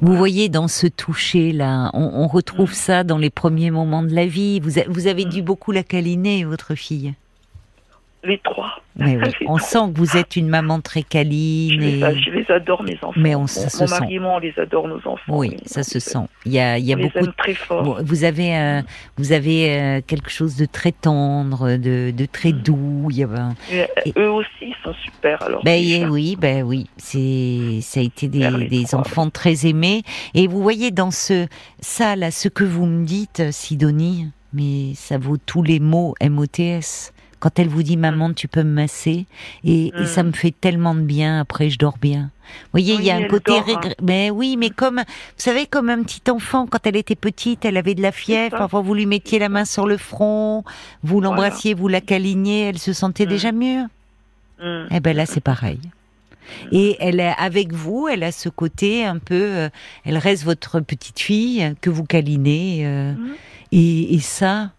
Vous 0.00 0.14
voyez 0.14 0.48
dans 0.48 0.68
ce 0.68 0.86
toucher 0.86 1.50
là, 1.50 1.90
on, 1.92 2.04
on 2.22 2.28
retrouve 2.28 2.70
Mm. 2.70 2.74
ça 2.74 3.02
dans 3.04 3.18
les 3.18 3.30
premiers 3.30 3.72
moments 3.72 4.04
de 4.04 4.14
la 4.14 4.26
vie. 4.26 4.60
Vous, 4.60 4.78
a- 4.78 4.84
vous 4.86 5.08
avez 5.08 5.24
Mm. 5.24 5.28
dû 5.30 5.42
beaucoup 5.42 5.72
la 5.72 5.82
câliner, 5.82 6.44
votre 6.44 6.76
fille. 6.76 7.14
Les 8.22 8.38
trois. 8.38 8.82
Oui. 8.98 9.14
Les 9.16 9.32
On 9.46 9.56
trois. 9.56 9.60
sent 9.60 9.92
que 9.94 9.98
vous 9.98 10.16
êtes 10.18 10.36
une 10.36 10.48
maman 10.48 10.80
très 10.80 11.02
câline. 11.02 11.80
les, 11.80 12.00
et- 12.00 12.20
je 12.20 12.30
les 12.30 12.44
adore, 12.50 12.82
mes 12.82 12.96
enfants. 13.00 13.12
Mais 13.16 13.34
on- 13.34 13.40
mon, 13.40 13.46
ça 13.46 13.70
se 13.70 13.80
mon 13.80 13.86
sent. 13.86 14.00
mari 14.00 14.14
et 14.14 14.18
moi, 14.18 14.32
on 14.34 14.38
les 14.38 14.52
adore, 14.58 14.88
nos 14.88 14.98
enfants. 14.98 15.18
Oui, 15.38 15.56
ça 15.64 15.82
se 15.82 15.94
les- 15.94 16.00
sent. 16.00 16.18
Il 16.44 16.52
y 16.52 16.58
a, 16.58 16.76
il 16.76 16.84
y 16.84 16.92
a 16.92 16.96
on 16.96 16.98
les 16.98 17.04
beaucoup. 17.04 17.18
aime 17.18 17.26
de- 17.26 17.30
très 17.32 17.54
fort. 17.54 17.82
Bon, 17.82 17.96
vous 18.04 18.24
avez, 18.24 18.56
euh, 18.58 18.82
vous 19.16 19.32
avez 19.32 19.70
euh, 19.80 20.00
quelque 20.06 20.28
chose 20.30 20.54
de 20.56 20.66
très 20.66 20.92
tendre, 20.92 21.76
de, 21.78 22.10
de 22.10 22.26
très 22.26 22.52
Mm. 22.52 22.62
doux. 22.62 23.08
Il 23.10 23.16
y 23.18 23.24
a, 23.24 23.28
Et, 23.72 23.80
euh, 23.80 23.86
et- 24.04 24.12
Eux 24.18 24.30
aussi, 24.30 24.74
sont 24.84 24.92
super. 25.02 25.42
Alors, 25.42 25.62
Ben 25.64 25.82
eh 25.82 26.04
oui, 26.06 26.36
ben 26.38 26.62
oui, 26.62 26.88
c'est 26.98 27.78
ça 27.82 28.00
a 28.00 28.02
été 28.02 28.28
des, 28.28 28.40
Vers 28.40 28.58
les 28.58 28.68
des 28.68 28.84
trois. 28.84 29.00
enfants 29.00 29.30
très 29.30 29.66
aimés. 29.66 30.02
Et 30.34 30.46
vous 30.46 30.62
voyez 30.62 30.90
dans 30.90 31.10
ce 31.10 31.46
ça 31.80 32.16
là, 32.16 32.30
ce 32.30 32.48
que 32.48 32.64
vous 32.64 32.84
me 32.86 33.04
dites, 33.06 33.50
Sidonie, 33.50 34.26
mais 34.52 34.92
ça 34.94 35.16
vaut 35.16 35.36
tous 35.38 35.62
les 35.62 35.80
mots 35.80 36.14
MOTS. 36.22 37.12
Quand 37.40 37.58
elle 37.58 37.68
vous 37.68 37.82
dit 37.82 37.96
maman, 37.96 38.32
tu 38.32 38.46
peux 38.48 38.62
me 38.62 38.72
masser, 38.72 39.26
et, 39.64 39.86
et 39.88 39.92
Mm. 40.02 40.06
ça 40.06 40.22
me 40.22 40.32
fait 40.32 40.54
tellement 40.58 40.94
de 40.94 41.00
bien. 41.00 41.40
Après, 41.40 41.70
je 41.70 41.78
dors 41.78 41.98
bien. 41.98 42.30
Vous 42.64 42.68
voyez, 42.72 42.94
il 42.94 43.02
y 43.04 43.10
a 43.10 43.16
un 43.16 43.24
côté. 43.28 43.52
dort, 43.52 43.64
hein. 43.68 43.80
régr- 43.82 43.94
Mais 44.02 44.30
oui, 44.30 44.56
mais 44.58 44.70
comme 44.70 44.96
vous 44.98 45.02
savez, 45.36 45.66
comme 45.66 45.88
un 45.88 46.02
petit 46.02 46.30
enfant 46.30 46.66
quand 46.66 46.86
elle 46.86 46.96
était 46.96 47.14
petite, 47.16 47.64
elle 47.64 47.76
avait 47.76 47.94
de 47.94 48.02
la 48.02 48.12
fièvre. 48.12 48.58
Parfois, 48.58 48.80
vous 48.82 48.94
lui 48.94 49.06
mettiez 49.06 49.38
la 49.38 49.48
main 49.48 49.64
sur 49.64 49.86
le 49.86 49.96
front, 49.96 50.64
vous 51.02 51.18
Voilà. 51.20 51.28
l'embrassiez, 51.28 51.74
vous 51.74 51.88
la 51.88 52.00
câliniez, 52.00 52.62
elle 52.68 52.78
se 52.78 52.92
sentait 52.92 53.24
Mm. 53.26 53.28
déjà 53.28 53.52
mieux. 53.52 53.82
Mm. 54.62 54.86
Eh 54.90 55.00
ben 55.00 55.16
là, 55.16 55.26
c'est 55.26 55.40
pareil. 55.40 55.80
Et 56.72 56.96
elle 57.00 57.20
est 57.20 57.34
avec 57.38 57.72
vous, 57.72 58.08
elle 58.08 58.24
a 58.24 58.32
ce 58.32 58.48
côté 58.48 59.04
un 59.04 59.18
peu, 59.18 59.34
euh, 59.40 59.68
elle 60.04 60.18
reste 60.18 60.42
votre 60.44 60.80
petite 60.80 61.20
fille 61.20 61.74
que 61.80 61.88
vous 61.90 62.04
câlinez. 62.04 62.80
euh, 62.84 63.14
et, 63.72 64.14
et 64.14 64.18
ça, 64.18 64.72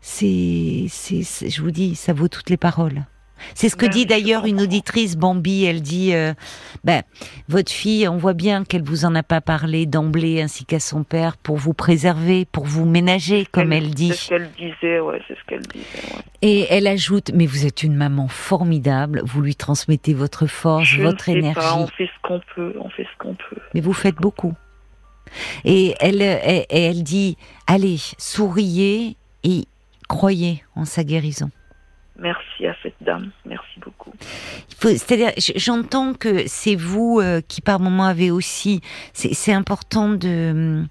c'est, 0.00 0.86
c'est, 0.88 1.22
je 1.50 1.62
vous 1.62 1.70
dis, 1.70 1.94
ça 1.94 2.12
vaut 2.12 2.28
toutes 2.28 2.50
les 2.50 2.56
paroles. 2.56 3.04
C'est 3.54 3.68
ce 3.68 3.76
que 3.76 3.86
dit 3.86 4.04
d'ailleurs 4.04 4.46
une 4.46 4.60
auditrice, 4.60 5.16
Bambi. 5.16 5.64
Elle 5.64 5.80
dit, 5.80 6.12
euh, 6.12 6.34
ben, 6.82 7.02
votre 7.48 7.70
fille, 7.70 8.08
on 8.08 8.16
voit 8.16 8.32
bien 8.32 8.64
qu'elle 8.64 8.82
vous 8.82 9.04
en 9.04 9.14
a 9.14 9.22
pas 9.22 9.40
parlé 9.40 9.86
d'emblée, 9.86 10.42
ainsi 10.42 10.64
qu'à 10.64 10.80
son 10.80 11.04
père, 11.04 11.36
pour 11.36 11.56
vous 11.56 11.72
préserver, 11.72 12.46
pour 12.46 12.64
vous 12.64 12.84
ménager, 12.84 13.46
comme 13.52 13.72
elle 13.72 13.94
dit. 13.94 14.08
C'est 14.08 14.16
ce 14.16 14.28
qu'elle 14.30 14.50
disait, 14.58 14.98
ouais, 14.98 15.22
c'est 15.28 15.34
ce 15.36 15.44
qu'elle 15.46 15.62
disait. 15.62 15.84
ouais. 16.16 16.22
Et 16.42 16.66
elle 16.68 16.88
ajoute, 16.88 17.30
mais 17.32 17.46
vous 17.46 17.64
êtes 17.64 17.84
une 17.84 17.94
maman 17.94 18.26
formidable, 18.26 19.22
vous 19.24 19.40
lui 19.40 19.54
transmettez 19.54 20.14
votre 20.14 20.48
force, 20.48 20.88
Je 20.88 21.02
votre 21.02 21.30
ne 21.30 21.34
sais 21.34 21.38
énergie, 21.38 21.60
pas, 21.60 21.76
on 21.76 21.86
fait 21.86 22.06
ce 22.06 22.26
qu'on 22.28 22.40
peut, 22.56 22.74
on 22.80 22.88
fait 22.90 23.04
ce 23.04 23.18
qu'on 23.20 23.34
peut. 23.34 23.60
mais 23.72 23.80
vous 23.80 23.92
faites 23.92 24.16
beaucoup. 24.16 24.54
Et 25.64 25.94
elle, 26.00 26.22
elle, 26.22 26.64
elle 26.70 27.02
dit, 27.04 27.36
allez, 27.68 27.98
souriez 28.18 29.16
et 29.44 29.64
croyez 30.08 30.64
en 30.74 30.84
sa 30.84 31.04
guérison. 31.04 31.50
Merci 32.18 32.66
à 32.66 32.74
cette 32.82 32.96
dame, 33.00 33.30
merci 33.46 33.78
beaucoup. 33.80 34.12
C'est-à-dire, 34.80 35.30
j'entends 35.54 36.14
que 36.14 36.48
c'est 36.48 36.74
vous 36.74 37.20
euh, 37.20 37.40
qui 37.46 37.60
par 37.60 37.78
moment 37.78 38.06
avez 38.06 38.32
aussi, 38.32 38.80
c'est 39.12 39.52
important 39.52 40.08
de, 40.08 40.84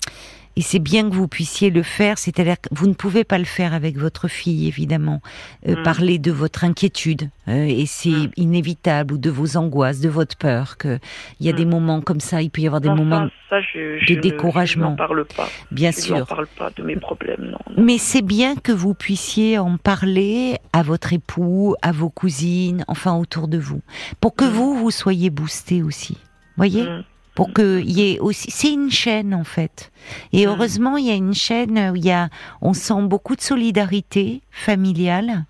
et 0.58 0.62
c'est 0.62 0.80
bien 0.80 1.08
que 1.10 1.15
vous 1.15 1.28
puissiez 1.28 1.70
le 1.70 1.84
faire. 1.84 2.17
C'est-à-dire 2.17 2.60
que 2.60 2.67
vous 2.72 2.88
ne 2.88 2.93
pouvez 2.93 3.24
pas 3.24 3.38
le 3.38 3.46
faire 3.46 3.74
avec 3.74 3.98
votre 3.98 4.28
fille, 4.28 4.67
évidemment, 4.67 5.22
Euh, 5.67 5.76
Mm. 5.80 5.84
parler 5.84 6.17
de 6.20 6.32
votre 6.32 6.63
inquiétude 6.63 7.30
euh, 7.48 7.63
et 7.82 7.86
c'est 7.86 8.10
Mm. 8.10 8.32
inévitable 8.38 9.13
ou 9.13 9.17
de 9.17 9.30
vos 9.30 9.56
angoisses, 9.58 10.00
de 10.02 10.10
votre 10.10 10.36
peur. 10.38 10.78
Que 10.78 11.00
il 11.39 11.46
y 11.46 11.50
a 11.50 11.54
Mm. 11.54 11.56
des 11.56 11.65
moments 11.65 12.02
comme 12.02 12.20
ça, 12.20 12.41
il 12.41 12.50
peut 12.50 12.62
y 12.62 12.67
avoir 12.67 12.82
des 12.82 12.89
Non, 12.89 12.96
moments, 12.98 13.28
ça, 13.50 13.60
ça, 13.60 13.62
je, 13.74 14.06
de 14.12 14.15
ne- 14.15 14.22
découragement. 14.22 14.91
Je 14.91 14.98
parle 14.98 15.26
pas. 15.26 15.50
bien 15.72 15.91
je 15.91 16.02
sûr. 16.02 16.26
parle 16.26 16.48
pas 16.58 16.72
de 16.76 16.82
mes 16.84 16.96
problèmes, 16.96 17.43
non. 17.52 17.58
non. 17.78 17.84
Mais 17.84 17.98
c'est 18.00 18.22
bien 18.22 18.56
que 18.56 18.72
vous 18.72 18.93
puissiez 18.93 19.58
en 19.60 19.78
parler 19.78 20.58
à 20.74 20.82
votre 20.84 21.13
époux, 21.13 21.76
à 21.82 21.91
vos 21.91 22.10
cousines, 22.10 22.84
enfin 22.88 23.13
autour 23.15 23.48
de 23.48 23.58
vous, 23.58 23.82
pour 24.22 24.36
que 24.36 24.46
Mm. 24.46 24.50
vous, 24.50 24.76
vous 24.78 24.91
soyez 24.91 25.30
boosté 25.30 25.84
aussi. 25.84 26.17
Voyez? 26.56 26.84
Mm. 26.84 27.04
Pour 27.38 27.54
que 27.54 27.80
il 27.82 27.91
y 27.91 28.13
ait 28.13 28.19
aussi, 28.19 28.50
c'est 28.50 28.73
une 28.73 28.89
chaîne 28.89 29.34
en 29.36 29.43
fait. 29.43 29.91
Et 30.34 30.45
Mm. 30.45 30.50
heureusement, 30.50 30.97
il 30.97 31.06
y 31.06 31.12
a 31.12 31.13
une 31.15 31.36
chaîne 31.36 31.78
où 31.91 31.95
il 31.95 32.04
y 32.04 32.12
a, 32.12 32.30
on 32.62 32.73
sent 32.73 33.02
beaucoup 33.04 33.36
de 33.36 33.41
solidarité 33.41 34.41
familiale, 34.50 35.45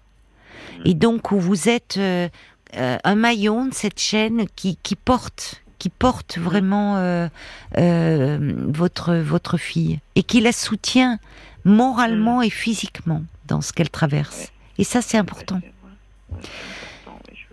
et 0.84 0.94
donc 0.94 1.32
où 1.32 1.40
vous 1.40 1.70
êtes 1.70 1.96
euh, 1.98 2.28
euh, 2.76 2.98
un 3.06 3.16
maillon 3.16 3.68
de 3.68 3.74
cette 3.74 4.02
chaîne 4.02 4.48
qui, 4.58 4.78
qui 4.84 4.96
porte, 4.98 5.64
qui 5.80 5.90
porte 5.90 6.38
vraiment 6.38 6.98
euh, 6.98 7.30
euh, 7.78 8.38
votre 8.68 9.16
votre 9.16 9.58
fille. 9.58 10.00
Et 10.16 10.24
qui 10.24 10.42
la 10.42 10.52
soutient 10.52 11.20
moralement 11.64 12.42
et 12.42 12.50
physiquement 12.50 13.24
dans 13.48 13.62
ce 13.62 13.72
qu'elle 13.72 13.90
traverse. 13.90 14.52
Et 14.78 14.84
ça, 14.84 15.02
c'est 15.02 15.18
important. 15.18 15.56
Ouais, 15.56 15.62
c'est 15.64 15.88
vrai. 15.88 16.42
Ouais, 16.42 16.42
c'est 16.44 17.10
important, 17.10 17.20
oui, 17.30 17.38
je 17.42 17.46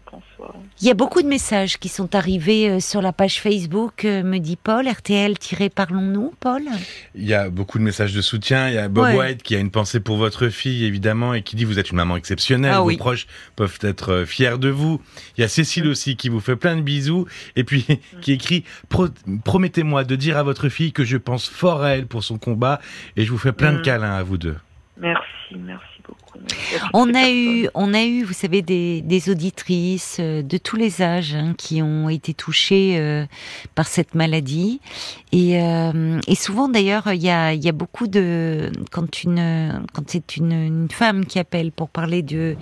Il 0.80 0.86
y 0.86 0.90
a 0.90 0.94
beaucoup 0.94 1.22
de 1.22 1.26
messages 1.28 1.78
qui 1.78 1.88
sont 1.88 2.14
arrivés 2.14 2.68
euh, 2.70 2.80
sur 2.80 3.00
la 3.02 3.12
page 3.12 3.40
Facebook, 3.40 4.04
euh, 4.04 4.22
me 4.22 4.38
dit 4.38 4.56
Paul, 4.56 4.86
RTL-Parlons-nous, 4.88 6.34
Paul? 6.40 6.62
Il 7.14 7.24
y 7.24 7.34
a 7.34 7.48
beaucoup 7.50 7.78
de 7.78 7.84
messages 7.84 8.12
de 8.12 8.20
soutien. 8.20 8.68
Il 8.68 8.74
y 8.74 8.78
a 8.78 8.88
Bob 8.88 9.04
Ouais. 9.04 9.16
White 9.16 9.42
qui 9.42 9.54
a 9.54 9.58
une 9.58 9.70
pensée 9.70 10.00
pour 10.00 10.16
votre 10.16 10.48
fille, 10.48 10.84
évidemment, 10.84 11.34
et 11.34 11.42
qui 11.42 11.56
dit 11.56 11.64
vous 11.64 11.78
êtes 11.78 11.90
une 11.90 11.96
maman 11.96 12.16
exceptionnelle. 12.16 12.72
Ah 12.74 12.80
Vos 12.80 12.86
oui. 12.88 12.96
proches 12.96 13.26
peuvent 13.56 13.78
être 13.82 14.12
euh, 14.12 14.26
fiers 14.26 14.58
de 14.58 14.68
vous. 14.68 15.00
Il 15.36 15.42
y 15.42 15.44
a 15.44 15.48
Cécile 15.48 15.86
aussi 15.88 16.16
qui 16.16 16.28
vous 16.28 16.40
fait 16.40 16.56
plein 16.56 16.76
de 16.76 16.82
bisous 16.82 17.26
et 17.56 17.64
puis 17.64 17.86
qui 18.20 18.32
écrit 18.32 18.64
Pro- 18.88 19.08
promettez-moi 19.44 20.04
de 20.04 20.16
dire 20.16 20.36
à 20.38 20.42
votre 20.42 20.68
fille 20.68 20.92
que 20.92 21.04
je 21.04 21.16
pense 21.16 21.48
fort 21.48 21.82
à 21.82 21.90
elle 21.90 22.06
pour 22.06 22.24
son 22.24 22.38
combat 22.38 22.80
et 23.16 23.24
je 23.24 23.30
vous 23.30 23.38
fais 23.38 23.52
plein 23.52 23.72
de 23.72 23.78
Mm. 23.78 23.82
câlins 23.82 24.14
à 24.14 24.22
vous 24.22 24.38
deux. 24.38 24.56
Merci, 24.98 25.22
merci 25.58 25.84
On 26.92 27.14
a 27.14 27.30
eu, 27.30 27.68
on 27.74 27.92
a 27.94 28.02
eu, 28.04 28.22
vous 28.24 28.32
savez, 28.32 28.62
des, 28.62 29.00
des 29.02 29.30
auditrices 29.30 30.18
euh, 30.20 30.42
de 30.42 30.56
tous 30.58 30.76
les 30.76 31.02
âges 31.02 31.34
hein, 31.34 31.54
qui 31.56 31.82
ont 31.82 32.08
été 32.08 32.34
touchées 32.34 32.96
euh, 32.98 33.26
par 33.74 33.86
cette 33.86 34.14
maladie. 34.14 34.80
Et, 35.32 35.60
euh, 35.62 36.20
et 36.26 36.34
souvent, 36.34 36.68
d'ailleurs, 36.68 37.12
il 37.12 37.22
y 37.22 37.30
a, 37.30 37.52
il 37.54 37.64
y 37.64 37.68
a 37.68 37.72
beaucoup 37.72 38.06
de 38.06 38.70
quand 38.90 39.22
une, 39.24 39.82
quand 39.92 40.04
c'est 40.08 40.36
une, 40.36 40.52
une 40.52 40.88
femme 40.90 41.26
qui 41.26 41.38
appelle 41.38 41.72
pour 41.72 41.88
parler 41.88 42.22
de 42.22 42.56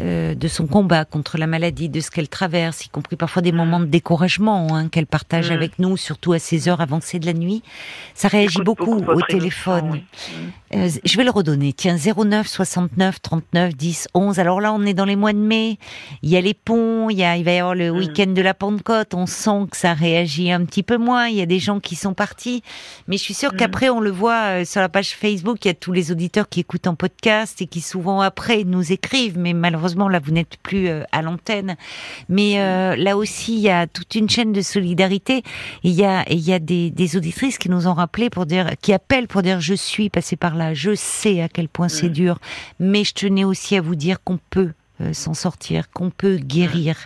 euh, 0.00 0.34
de 0.34 0.48
son 0.48 0.66
combat 0.66 1.04
contre 1.04 1.38
la 1.38 1.46
maladie, 1.46 1.88
de 1.88 2.00
ce 2.00 2.10
qu'elle 2.10 2.28
traverse, 2.28 2.86
y 2.86 2.88
compris 2.88 3.16
parfois 3.16 3.42
des 3.42 3.52
moments 3.52 3.80
de 3.80 3.84
découragement 3.86 4.74
hein, 4.74 4.88
qu'elle 4.88 5.06
partage 5.06 5.50
Mm. 5.50 5.52
avec 5.52 5.78
nous, 5.78 5.96
surtout 5.96 6.32
à 6.32 6.38
ces 6.38 6.68
heures 6.68 6.80
avancées 6.80 7.18
de 7.18 7.26
la 7.26 7.32
nuit. 7.32 7.62
Ça 8.14 8.28
réagit 8.28 8.60
beaucoup, 8.62 8.96
au 8.96 9.20
téléphone. 9.22 9.90
oui. 9.92 10.04
Je 11.04 11.16
vais 11.16 11.24
le 11.24 11.30
redonner. 11.30 11.72
Tiens, 11.72 11.96
09 11.96 12.46
69 12.48 13.13
39 13.20 13.74
10 13.76 14.08
11. 14.14 14.38
Alors 14.38 14.60
là, 14.60 14.72
on 14.72 14.84
est 14.84 14.94
dans 14.94 15.04
les 15.04 15.16
mois 15.16 15.32
de 15.32 15.38
mai. 15.38 15.78
Il 16.22 16.30
y 16.30 16.36
a 16.36 16.40
les 16.40 16.54
ponts, 16.54 17.10
il, 17.10 17.18
y 17.18 17.24
a, 17.24 17.36
il 17.36 17.44
va 17.44 17.52
y 17.52 17.58
avoir 17.58 17.74
le 17.74 17.92
Mm. 17.92 17.96
week-end 17.96 18.26
de 18.32 18.42
la 18.42 18.54
Pentecôte. 18.54 19.14
On 19.14 19.26
sent 19.26 19.66
que 19.70 19.76
ça 19.76 19.92
réagit 19.94 20.50
un 20.52 20.64
petit 20.64 20.82
peu 20.82 20.96
moins. 20.96 21.28
Il 21.28 21.36
y 21.36 21.40
a 21.42 21.46
des 21.46 21.58
gens 21.58 21.80
qui 21.80 21.96
sont 21.96 22.14
partis. 22.14 22.62
Mais 23.08 23.16
je 23.16 23.22
suis 23.22 23.34
sûre 23.34 23.52
Mm. 23.52 23.56
qu'après, 23.56 23.90
on 23.90 24.00
le 24.00 24.10
voit 24.10 24.60
euh, 24.60 24.64
sur 24.64 24.80
la 24.80 24.88
page 24.88 25.10
Facebook. 25.14 25.58
Il 25.64 25.68
y 25.68 25.70
a 25.70 25.74
tous 25.74 25.92
les 25.92 26.10
auditeurs 26.12 26.48
qui 26.48 26.60
écoutent 26.60 26.86
en 26.86 26.94
podcast 26.94 27.60
et 27.62 27.66
qui 27.66 27.80
souvent 27.80 28.20
après 28.20 28.64
nous 28.64 28.92
écrivent. 28.92 29.38
Mais 29.38 29.52
malheureusement, 29.52 30.08
là, 30.08 30.20
vous 30.22 30.32
n'êtes 30.32 30.56
plus 30.62 30.88
euh, 30.88 31.02
à 31.12 31.22
l'antenne. 31.22 31.76
Mais 32.28 32.60
euh, 32.60 32.96
là 32.96 33.16
aussi, 33.16 33.54
il 33.54 33.60
y 33.60 33.70
a 33.70 33.86
toute 33.86 34.14
une 34.14 34.28
chaîne 34.28 34.52
de 34.52 34.60
solidarité. 34.62 35.38
Et 35.38 35.42
il 35.84 35.92
y 35.92 36.04
a, 36.04 36.22
et 36.30 36.34
il 36.34 36.40
y 36.46 36.52
a 36.52 36.58
des, 36.58 36.90
des 36.90 37.16
auditrices 37.16 37.58
qui 37.58 37.68
nous 37.68 37.86
ont 37.86 37.94
rappelé 37.94 38.30
pour 38.30 38.46
dire, 38.46 38.70
qui 38.80 38.92
appellent 38.92 39.28
pour 39.28 39.42
dire, 39.42 39.60
je 39.60 39.74
suis 39.74 40.10
passée 40.10 40.36
par 40.36 40.54
là, 40.56 40.74
je 40.74 40.94
sais 40.94 41.40
à 41.42 41.48
quel 41.48 41.68
point 41.68 41.88
c'est 41.88 42.08
Mm. 42.08 42.12
dur, 42.12 42.38
mais 42.80 43.03
je 43.04 43.12
tenais 43.14 43.44
aussi 43.44 43.76
à 43.76 43.80
vous 43.80 43.94
dire 43.94 44.22
qu'on 44.22 44.38
peut 44.50 44.72
euh, 45.00 45.12
s'en 45.12 45.34
sortir, 45.34 45.90
qu'on 45.90 46.10
peut 46.10 46.36
guérir 46.36 46.96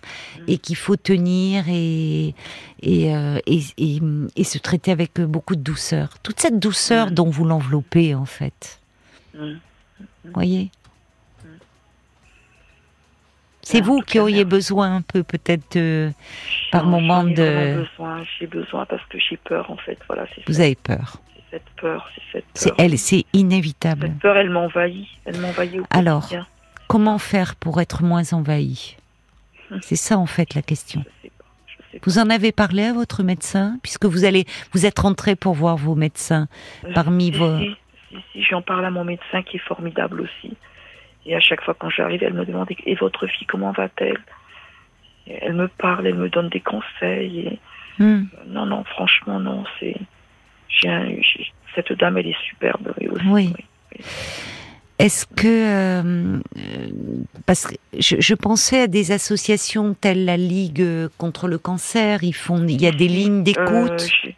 et 0.46 0.58
qu'il 0.58 0.76
faut 0.76 0.96
tenir 0.96 1.64
et 1.68 2.34
et, 2.82 3.14
euh, 3.14 3.38
et, 3.46 3.61
et, 3.78 4.00
et 4.37 4.44
se 4.44 4.58
traiter 4.58 4.90
avec 4.92 5.18
euh, 5.18 5.26
beaucoup 5.26 5.56
de 5.56 5.62
douceur. 5.62 6.18
Toute 6.22 6.38
cette 6.40 6.58
douceur 6.61 7.11
dont 7.11 7.30
vous 7.30 7.44
l'enveloppez 7.44 8.14
en 8.14 8.26
fait, 8.26 8.80
Mm. 9.34 9.54
voyez. 10.34 10.70
C'est 13.62 13.82
vous 13.82 14.00
qui 14.00 14.18
auriez 14.18 14.44
besoin 14.46 14.96
un 14.96 15.02
peu 15.02 15.22
peut-être. 15.22 15.78
Par 16.72 16.87
moment 16.87 17.22
de- 17.24 17.34
vraiment 17.42 17.82
besoin, 17.82 18.24
j'ai 18.38 18.46
besoin 18.46 18.87
parce 18.87 19.04
que 19.11 19.18
j'ai 19.18 19.37
peur 19.37 19.70
en 19.70 19.76
fait. 19.76 19.98
Voilà, 20.06 20.26
Vous 20.46 20.54
ça. 20.54 20.62
avez 20.62 20.74
peur. 20.74 21.20
C'est 21.50 21.56
cette 21.56 21.70
peur, 21.80 22.08
c'est 22.14 22.22
cette 22.32 22.44
C'est 22.54 22.68
peur. 22.70 22.76
elle, 22.80 22.98
c'est 22.98 23.24
inévitable. 23.32 24.08
Cette 24.08 24.18
peur, 24.18 24.37
elle 24.37 24.50
m'envahit, 24.50 25.06
elle 25.24 25.38
m'envahit 25.40 25.80
Alors. 25.90 26.28
Comment 26.88 27.18
faire 27.18 27.54
pour 27.56 27.80
être 27.82 28.02
moins 28.02 28.32
envahi? 28.32 28.96
Hum. 29.70 29.78
C'est 29.82 29.96
ça 29.96 30.16
en 30.18 30.24
fait 30.26 30.54
la 30.54 30.62
question. 30.62 31.04
Je 31.04 31.22
sais 31.28 31.32
pas, 31.38 31.44
je 31.66 31.74
sais 31.92 31.98
pas. 31.98 32.04
Vous 32.06 32.18
en 32.18 32.30
avez 32.30 32.50
parlé 32.52 32.84
à 32.84 32.92
votre 32.94 33.22
médecin? 33.22 33.78
Puisque 33.82 34.06
vous 34.06 34.24
allez, 34.24 34.46
vous 34.72 34.87
êtes 34.87 34.98
rentré 34.98 35.37
pour 35.37 35.52
voir 35.54 35.76
vos 35.76 35.94
médecins. 35.94 36.48
parmi 36.94 37.26
Si, 37.32 37.38
vos- 37.38 37.58
Si, 37.58 37.76
si, 38.32 38.42
j'en 38.42 38.62
parle 38.62 38.87
à 38.87 38.90
mon 38.90 39.04
médecin 39.04 39.42
qui 39.42 39.56
est 39.58 39.66
formidable 39.66 40.22
aussi. 40.22 40.56
Et 41.26 41.37
à 41.37 41.40
chaque 41.40 41.61
fois 41.62 41.74
quand 41.78 41.90
j'arrive, 41.90 42.22
elle 42.22 42.32
me 42.32 42.46
demande 42.46 42.68
et 42.70 42.94
votre 42.94 43.26
fille 43.26 43.46
comment 43.46 43.72
va-t-elle? 43.72 44.16
Elle 45.26 45.52
me 45.54 45.68
parle, 45.68 46.06
elle 46.06 46.14
me 46.14 46.30
donne 46.30 46.48
des 46.48 46.61
conseils. 46.61 47.40
Et... 47.40 47.58
Hmm. 48.02 48.24
Non, 48.46 48.64
non, 48.64 48.84
franchement, 48.84 49.38
non, 49.40 49.64
c'est. 49.78 49.96
Cette 51.74 51.92
dame, 51.92 52.18
elle 52.18 52.28
est 52.28 52.42
superbe. 52.48 52.92
oui, 53.00 53.09
aussi, 53.09 53.26
Oui. 53.28 53.52
oui. 53.57 54.00
Est-ce 54.98 55.26
que 55.26 55.46
euh, 55.46 56.40
euh, 56.57 56.88
parce 57.46 57.66
que 57.68 57.74
je, 57.96 58.16
je 58.18 58.35
pensais 58.35 58.81
à 58.83 58.87
des 58.88 59.12
associations 59.12 59.94
telles 59.94 60.24
la 60.24 60.37
Ligue 60.37 60.85
contre 61.18 61.46
le 61.46 61.57
cancer, 61.59 62.24
ils 62.24 62.35
font, 62.35 62.66
il 62.66 62.83
y 62.83 62.87
a 62.87 62.90
des 62.90 63.07
lignes 63.07 63.44
d'écoute. 63.44 63.68
Euh, 63.68 63.96
je, 63.98 64.31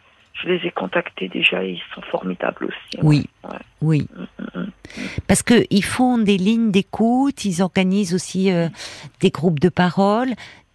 je 0.43 0.47
les 0.49 0.67
ai 0.67 0.71
contactés 0.71 1.29
déjà 1.29 1.63
et 1.63 1.71
ils 1.71 1.81
sont 1.95 2.01
formidables 2.11 2.65
aussi. 2.65 2.99
Oui. 3.01 3.25
Ouais. 3.43 3.57
Oui. 3.81 4.07
Mm, 4.55 4.59
mm. 4.59 4.71
Parce 5.27 5.41
que 5.41 5.65
ils 5.71 5.83
font 5.83 6.19
des 6.19 6.37
lignes 6.37 6.69
d'écoute, 6.69 7.43
ils 7.43 7.63
organisent 7.63 8.13
aussi 8.13 8.51
euh, 8.51 8.69
des 9.19 9.31
groupes 9.31 9.59
de 9.59 9.69
parole, 9.69 10.29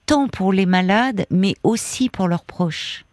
tant 0.07 0.27
pour 0.27 0.53
les 0.53 0.67
malades, 0.67 1.27
mais 1.31 1.55
aussi 1.63 2.09
pour 2.09 2.27
leurs 2.27 2.45
proches. 2.45 3.05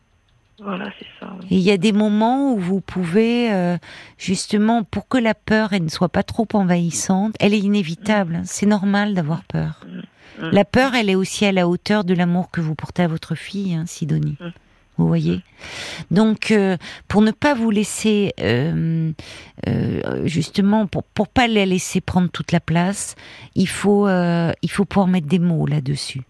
Voilà, 0.63 0.89
c'est 0.97 1.05
ça. 1.19 1.33
Oui. 1.39 1.47
Et 1.51 1.55
il 1.57 1.61
y 1.61 1.71
a 1.71 1.77
des 1.77 1.91
moments 1.91 2.53
où 2.53 2.57
vous 2.57 2.79
pouvez, 2.79 3.51
euh, 3.51 3.77
justement, 4.17 4.83
pour 4.83 5.07
que 5.07 5.17
la 5.17 5.33
peur 5.33 5.73
elle 5.73 5.83
ne 5.83 5.89
soit 5.89 6.09
pas 6.09 6.23
trop 6.23 6.47
envahissante, 6.53 7.35
elle 7.39 7.53
est 7.53 7.59
inévitable. 7.59 8.35
hein, 8.35 8.43
C'est 8.45 8.65
normal 8.65 9.13
d'avoir 9.13 9.43
peur. 9.43 9.85
Mm. 10.39 10.49
La 10.51 10.65
peur, 10.65 10.95
elle 10.95 11.09
est 11.09 11.15
aussi 11.15 11.45
à 11.45 11.51
la 11.51 11.67
hauteur 11.67 12.03
de 12.03 12.13
l'amour 12.13 12.49
que 12.49 12.61
vous 12.61 12.75
portez 12.75 13.03
à 13.03 13.07
votre 13.07 13.35
fille, 13.35 13.73
hein, 13.73 13.85
Sidonie. 13.85 14.37
Mm. 14.39 14.47
Vous 14.97 15.07
voyez? 15.07 15.41
Donc, 16.11 16.51
euh, 16.51 16.77
pour 17.07 17.23
ne 17.23 17.31
pas 17.31 17.55
vous 17.55 17.71
laisser, 17.71 18.31
euh, 18.39 19.11
justement, 20.23 20.85
pour, 20.85 21.03
pour 21.03 21.27
pas 21.27 21.47
la 21.47 21.65
laisser 21.65 21.99
prendre 21.99 22.29
toute 22.29 22.51
la 22.51 22.59
place, 22.59 23.15
il 23.55 23.67
faut, 23.67 24.07
il 24.07 24.69
faut 24.69 24.85
pouvoir 24.85 25.07
mettre 25.07 25.27
des 25.27 25.39
mots 25.39 25.65
là-dessus. 25.65 26.21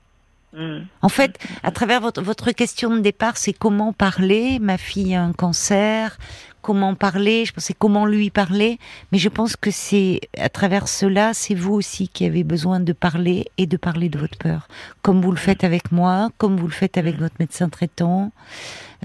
Mm. 0.53 0.81
En 1.01 1.09
fait, 1.09 1.37
à 1.63 1.71
travers 1.71 2.01
votre, 2.01 2.21
votre 2.21 2.51
question 2.51 2.95
de 2.95 2.99
départ, 2.99 3.37
c'est 3.37 3.53
comment 3.53 3.93
parler. 3.93 4.59
Ma 4.59 4.77
fille 4.77 5.15
a 5.15 5.23
un 5.23 5.33
cancer. 5.33 6.17
Comment 6.61 6.95
parler 6.95 7.43
Je 7.43 7.51
pensais 7.51 7.75
comment 7.77 8.05
lui 8.05 8.29
parler. 8.29 8.79
Mais 9.11 9.17
je 9.17 9.27
pense 9.27 9.57
que 9.57 9.69
c'est 9.69 10.21
à 10.37 10.47
travers 10.47 10.87
cela, 10.87 11.33
c'est 11.33 11.55
vous 11.55 11.73
aussi 11.73 12.07
qui 12.07 12.25
avez 12.25 12.45
besoin 12.45 12.79
de 12.79 12.93
parler 12.93 13.47
et 13.57 13.65
de 13.65 13.75
parler 13.75 14.07
de 14.07 14.17
votre 14.17 14.37
peur, 14.37 14.69
comme 15.01 15.21
vous 15.21 15.31
le 15.31 15.37
faites 15.37 15.65
avec 15.65 15.91
moi, 15.91 16.29
comme 16.37 16.55
vous 16.55 16.67
le 16.67 16.73
faites 16.73 16.97
avec 16.97 17.19
votre 17.19 17.35
médecin 17.39 17.67
traitant. 17.67 18.31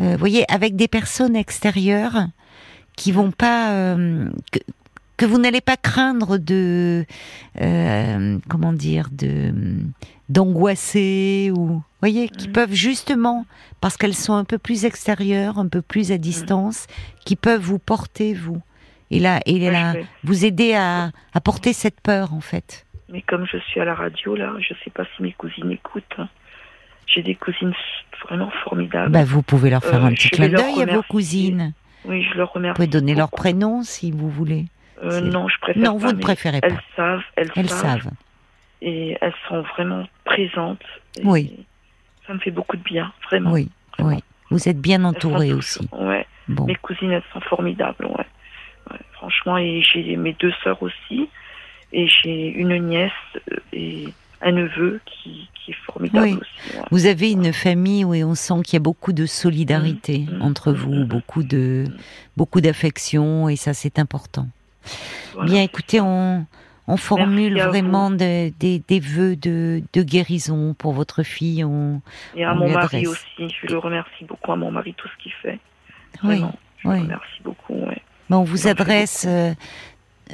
Euh, 0.01 0.13
vous 0.13 0.19
voyez, 0.19 0.45
avec 0.53 0.77
des 0.77 0.87
personnes 0.87 1.35
extérieures 1.35 2.29
qui 2.95 3.11
vont 3.11 3.33
pas 3.33 3.73
euh, 3.73 4.29
que, 4.53 4.59
que 5.19 5.27
vous 5.27 5.39
n'allez 5.39 5.61
pas 5.61 5.77
craindre 5.77 6.39
de 6.39 7.05
euh, 7.61 8.39
comment 8.49 8.73
dire 8.73 9.09
de 9.13 9.53
d'angoisser 10.31 11.51
ou 11.55 11.67
vous 11.67 11.83
voyez 12.01 12.29
qui 12.29 12.47
Mhm. 12.49 12.53
peuvent 12.53 12.73
justement 12.73 13.45
parce 13.81 13.97
qu'elles 13.97 14.15
sont 14.15 14.35
un 14.35 14.45
peu 14.45 14.59
plus 14.59 14.85
extérieures, 14.85 15.59
un 15.59 15.69
peu 15.69 15.83
plus 15.83 16.13
à 16.13 16.19
distance, 16.19 16.87
qui 17.25 17.35
peuvent 17.37 17.61
vous 17.63 17.79
porter 17.79 18.35
vous 18.35 18.61
et 19.11 19.19
là 19.21 19.41
et 19.47 19.55
Ouais, 19.61 19.71
là 19.71 19.95
vous 20.25 20.45
aider 20.45 20.75
à, 20.75 21.11
à 21.35 21.41
porter 21.41 21.73
cette 21.73 22.01
peur 22.01 22.33
en 22.35 22.41
fait. 22.41 22.87
Mais 23.11 23.23
comme 23.23 23.47
je 23.51 23.57
suis 23.59 23.81
à 23.81 23.85
la 23.87 23.95
radio, 23.95 24.37
là, 24.37 24.53
je 24.61 24.75
sais 24.85 24.91
pas 24.91 25.05
si 25.17 25.23
mes 25.23 25.33
cousines 25.33 25.71
écoutent. 25.73 26.05
hein. 26.19 26.29
J'ai 27.07 27.23
des 27.23 27.35
cousines 27.35 27.73
vraiment 28.25 28.51
formidables. 28.65 29.11
Bah, 29.11 29.25
vous 29.25 29.41
pouvez 29.43 29.71
leur 29.71 29.83
faire 29.83 30.05
Euh, 30.05 30.09
un 30.09 30.13
petit 30.13 30.29
clin 30.29 30.49
leur 30.49 30.61
d'œil 30.63 30.83
à 30.83 30.95
vos 30.95 31.03
cousines. 31.03 31.73
oui, 32.05 32.23
je 32.31 32.37
leur 32.37 32.49
Vous 32.49 32.55
remercie. 32.57 32.77
pouvez 32.77 32.87
donner 32.87 33.15
leur 33.15 33.29
beaucoup. 33.31 33.41
prénom 33.43 33.83
si 33.83 34.11
vous 34.11 34.29
voulez. 34.29 34.67
Euh, 35.03 35.21
non, 35.21 35.49
je 35.49 35.59
préfère 35.61 35.83
Non, 35.83 35.99
pas, 35.99 36.07
vous 36.07 36.13
ne 36.13 36.21
préférez 36.21 36.61
pas. 36.61 36.67
Elles 36.69 36.81
savent, 36.97 37.23
elles, 37.37 37.51
Elles 37.57 37.69
savent, 37.71 38.03
savent. 38.03 38.13
et 38.83 39.17
elles 39.21 39.35
sont 39.49 39.63
vraiment 39.63 40.07
présentes. 40.25 40.83
Oui. 41.25 41.65
Ça 42.27 42.35
me 42.35 42.39
fait 42.41 42.51
beaucoup 42.51 42.77
de 42.77 42.83
bien, 42.83 43.13
vraiment. 43.25 43.53
Oui, 43.53 43.69
vraiment. 43.99 44.17
oui. 44.17 44.23
Vous 44.51 44.69
êtes 44.69 44.81
bien 44.81 45.01
Elles 45.01 45.07
entouré 45.07 45.49
sont 45.51 45.57
aussi. 45.57 45.89
Ouais. 45.93 46.27
Bon. 46.49 46.65
Mes 46.65 46.75
cousines, 46.77 47.11
elles 47.11 47.23
sont 47.33 47.41
formidables, 47.41 48.07
ouais. 48.07 48.27
Ouais, 48.91 48.99
franchement, 49.13 49.59
et 49.59 49.83
j'ai 49.83 50.17
mes 50.17 50.33
deux 50.41 50.53
sœurs 50.65 50.83
aussi, 50.83 51.29
et 51.93 52.09
j'ai 52.09 52.49
une 52.49 52.77
nièce 52.89 53.13
euh, 53.53 53.57
et 53.73 54.09
un 54.41 54.53
neveu 54.53 55.01
qui, 55.05 55.49
qui 55.55 55.73
est 55.73 55.77
formidable 55.85 56.27
Oui. 56.27 56.33
aussi. 56.41 56.77
ouais. 56.79 56.85
Vous 56.91 57.07
avez 57.07 57.33
une 57.33 57.53
famille 57.53 58.05
où 58.05 58.15
on 58.15 58.35
sent 58.35 58.63
qu'il 58.65 58.75
y 58.75 58.77
a 58.77 58.81
beaucoup 58.81 59.13
de 59.13 59.27
solidarité 59.27 60.21
Mhm. 60.31 60.41
entre 60.43 60.73
vous, 60.73 61.05
beaucoup 61.05 61.43
de 61.43 61.85
beaucoup 62.37 62.61
d'affection 62.61 63.49
et 63.49 63.57
ça 63.57 63.75
c'est 63.75 63.99
important. 63.99 64.47
Voilà. 65.35 65.51
Bien, 65.51 65.63
écoutez, 65.63 66.01
on 66.01 66.47
on 66.91 66.97
formule 66.97 67.61
vraiment 67.61 68.11
de- 68.11 68.49
des, 68.59 68.79
des 68.89 68.99
vœux 68.99 69.37
de, 69.37 69.83
de 69.93 70.03
guérison 70.03 70.73
pour 70.73 70.95
votre 70.95 71.23
fille. 71.23 71.63
On, 71.63 72.01
Et 72.35 72.45
à 72.45 72.53
on 72.55 72.57
mon 72.57 72.71
mari 72.71 72.97
adresse. 73.05 73.09
aussi, 73.09 73.55
je 73.61 73.67
le 73.67 73.77
remercie 73.79 74.25
beaucoup 74.25 74.53
à 74.53 74.57
mon 74.57 74.71
mari, 74.71 74.95
tout 74.97 75.07
ce 75.07 75.23
qu'il 75.23 75.33
fait. 75.33 75.59
oui, 76.25 76.39
Vraiment, 76.39 76.55
je 76.79 76.89
oui. 76.89 76.97
le 76.97 77.03
remercie 77.03 77.43
beaucoup, 77.45 77.75
ouais. 77.75 78.01
Ben, 78.31 78.39
on 78.39 78.45
vous 78.45 78.69
adresse 78.69 79.27
euh, 79.29 79.53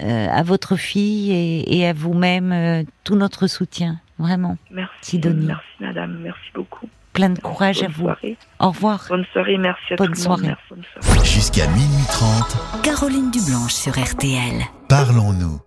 euh, 0.01 0.29
à 0.31 0.43
votre 0.45 0.77
fille 0.77 1.33
et, 1.33 1.79
et 1.79 1.89
à 1.89 1.93
vous-même 1.93 2.53
euh, 2.53 2.85
tout 3.03 3.17
notre 3.17 3.49
soutien, 3.49 4.01
vraiment. 4.19 4.57
Merci, 4.71 4.95
Sidonie. 5.03 5.47
merci 5.47 5.67
madame, 5.81 6.19
merci 6.21 6.51
beaucoup. 6.55 6.89
Plein 7.15 7.31
de 7.31 7.39
courage 7.41 7.79
à 7.83 7.87
Bonne 7.87 7.93
vous. 7.95 8.03
soirée. 8.05 8.37
Au 8.61 8.69
revoir. 8.71 9.05
Bonne 9.09 9.25
soirée, 9.33 9.57
merci 9.57 9.93
à 9.93 9.97
Bonne 9.97 10.09
tout 10.09 10.13
le 10.15 10.19
soirée. 10.21 10.43
monde. 10.49 10.57
Merci, 10.71 10.85
bonne 11.01 11.05
soirée. 11.05 11.25
Jusqu'à 11.29 11.67
minuit 11.69 12.05
30, 12.09 12.83
Caroline 12.83 13.31
Dublanche 13.31 13.73
sur 13.73 13.93
RTL. 13.93 14.63
parlons-nous. 14.89 15.61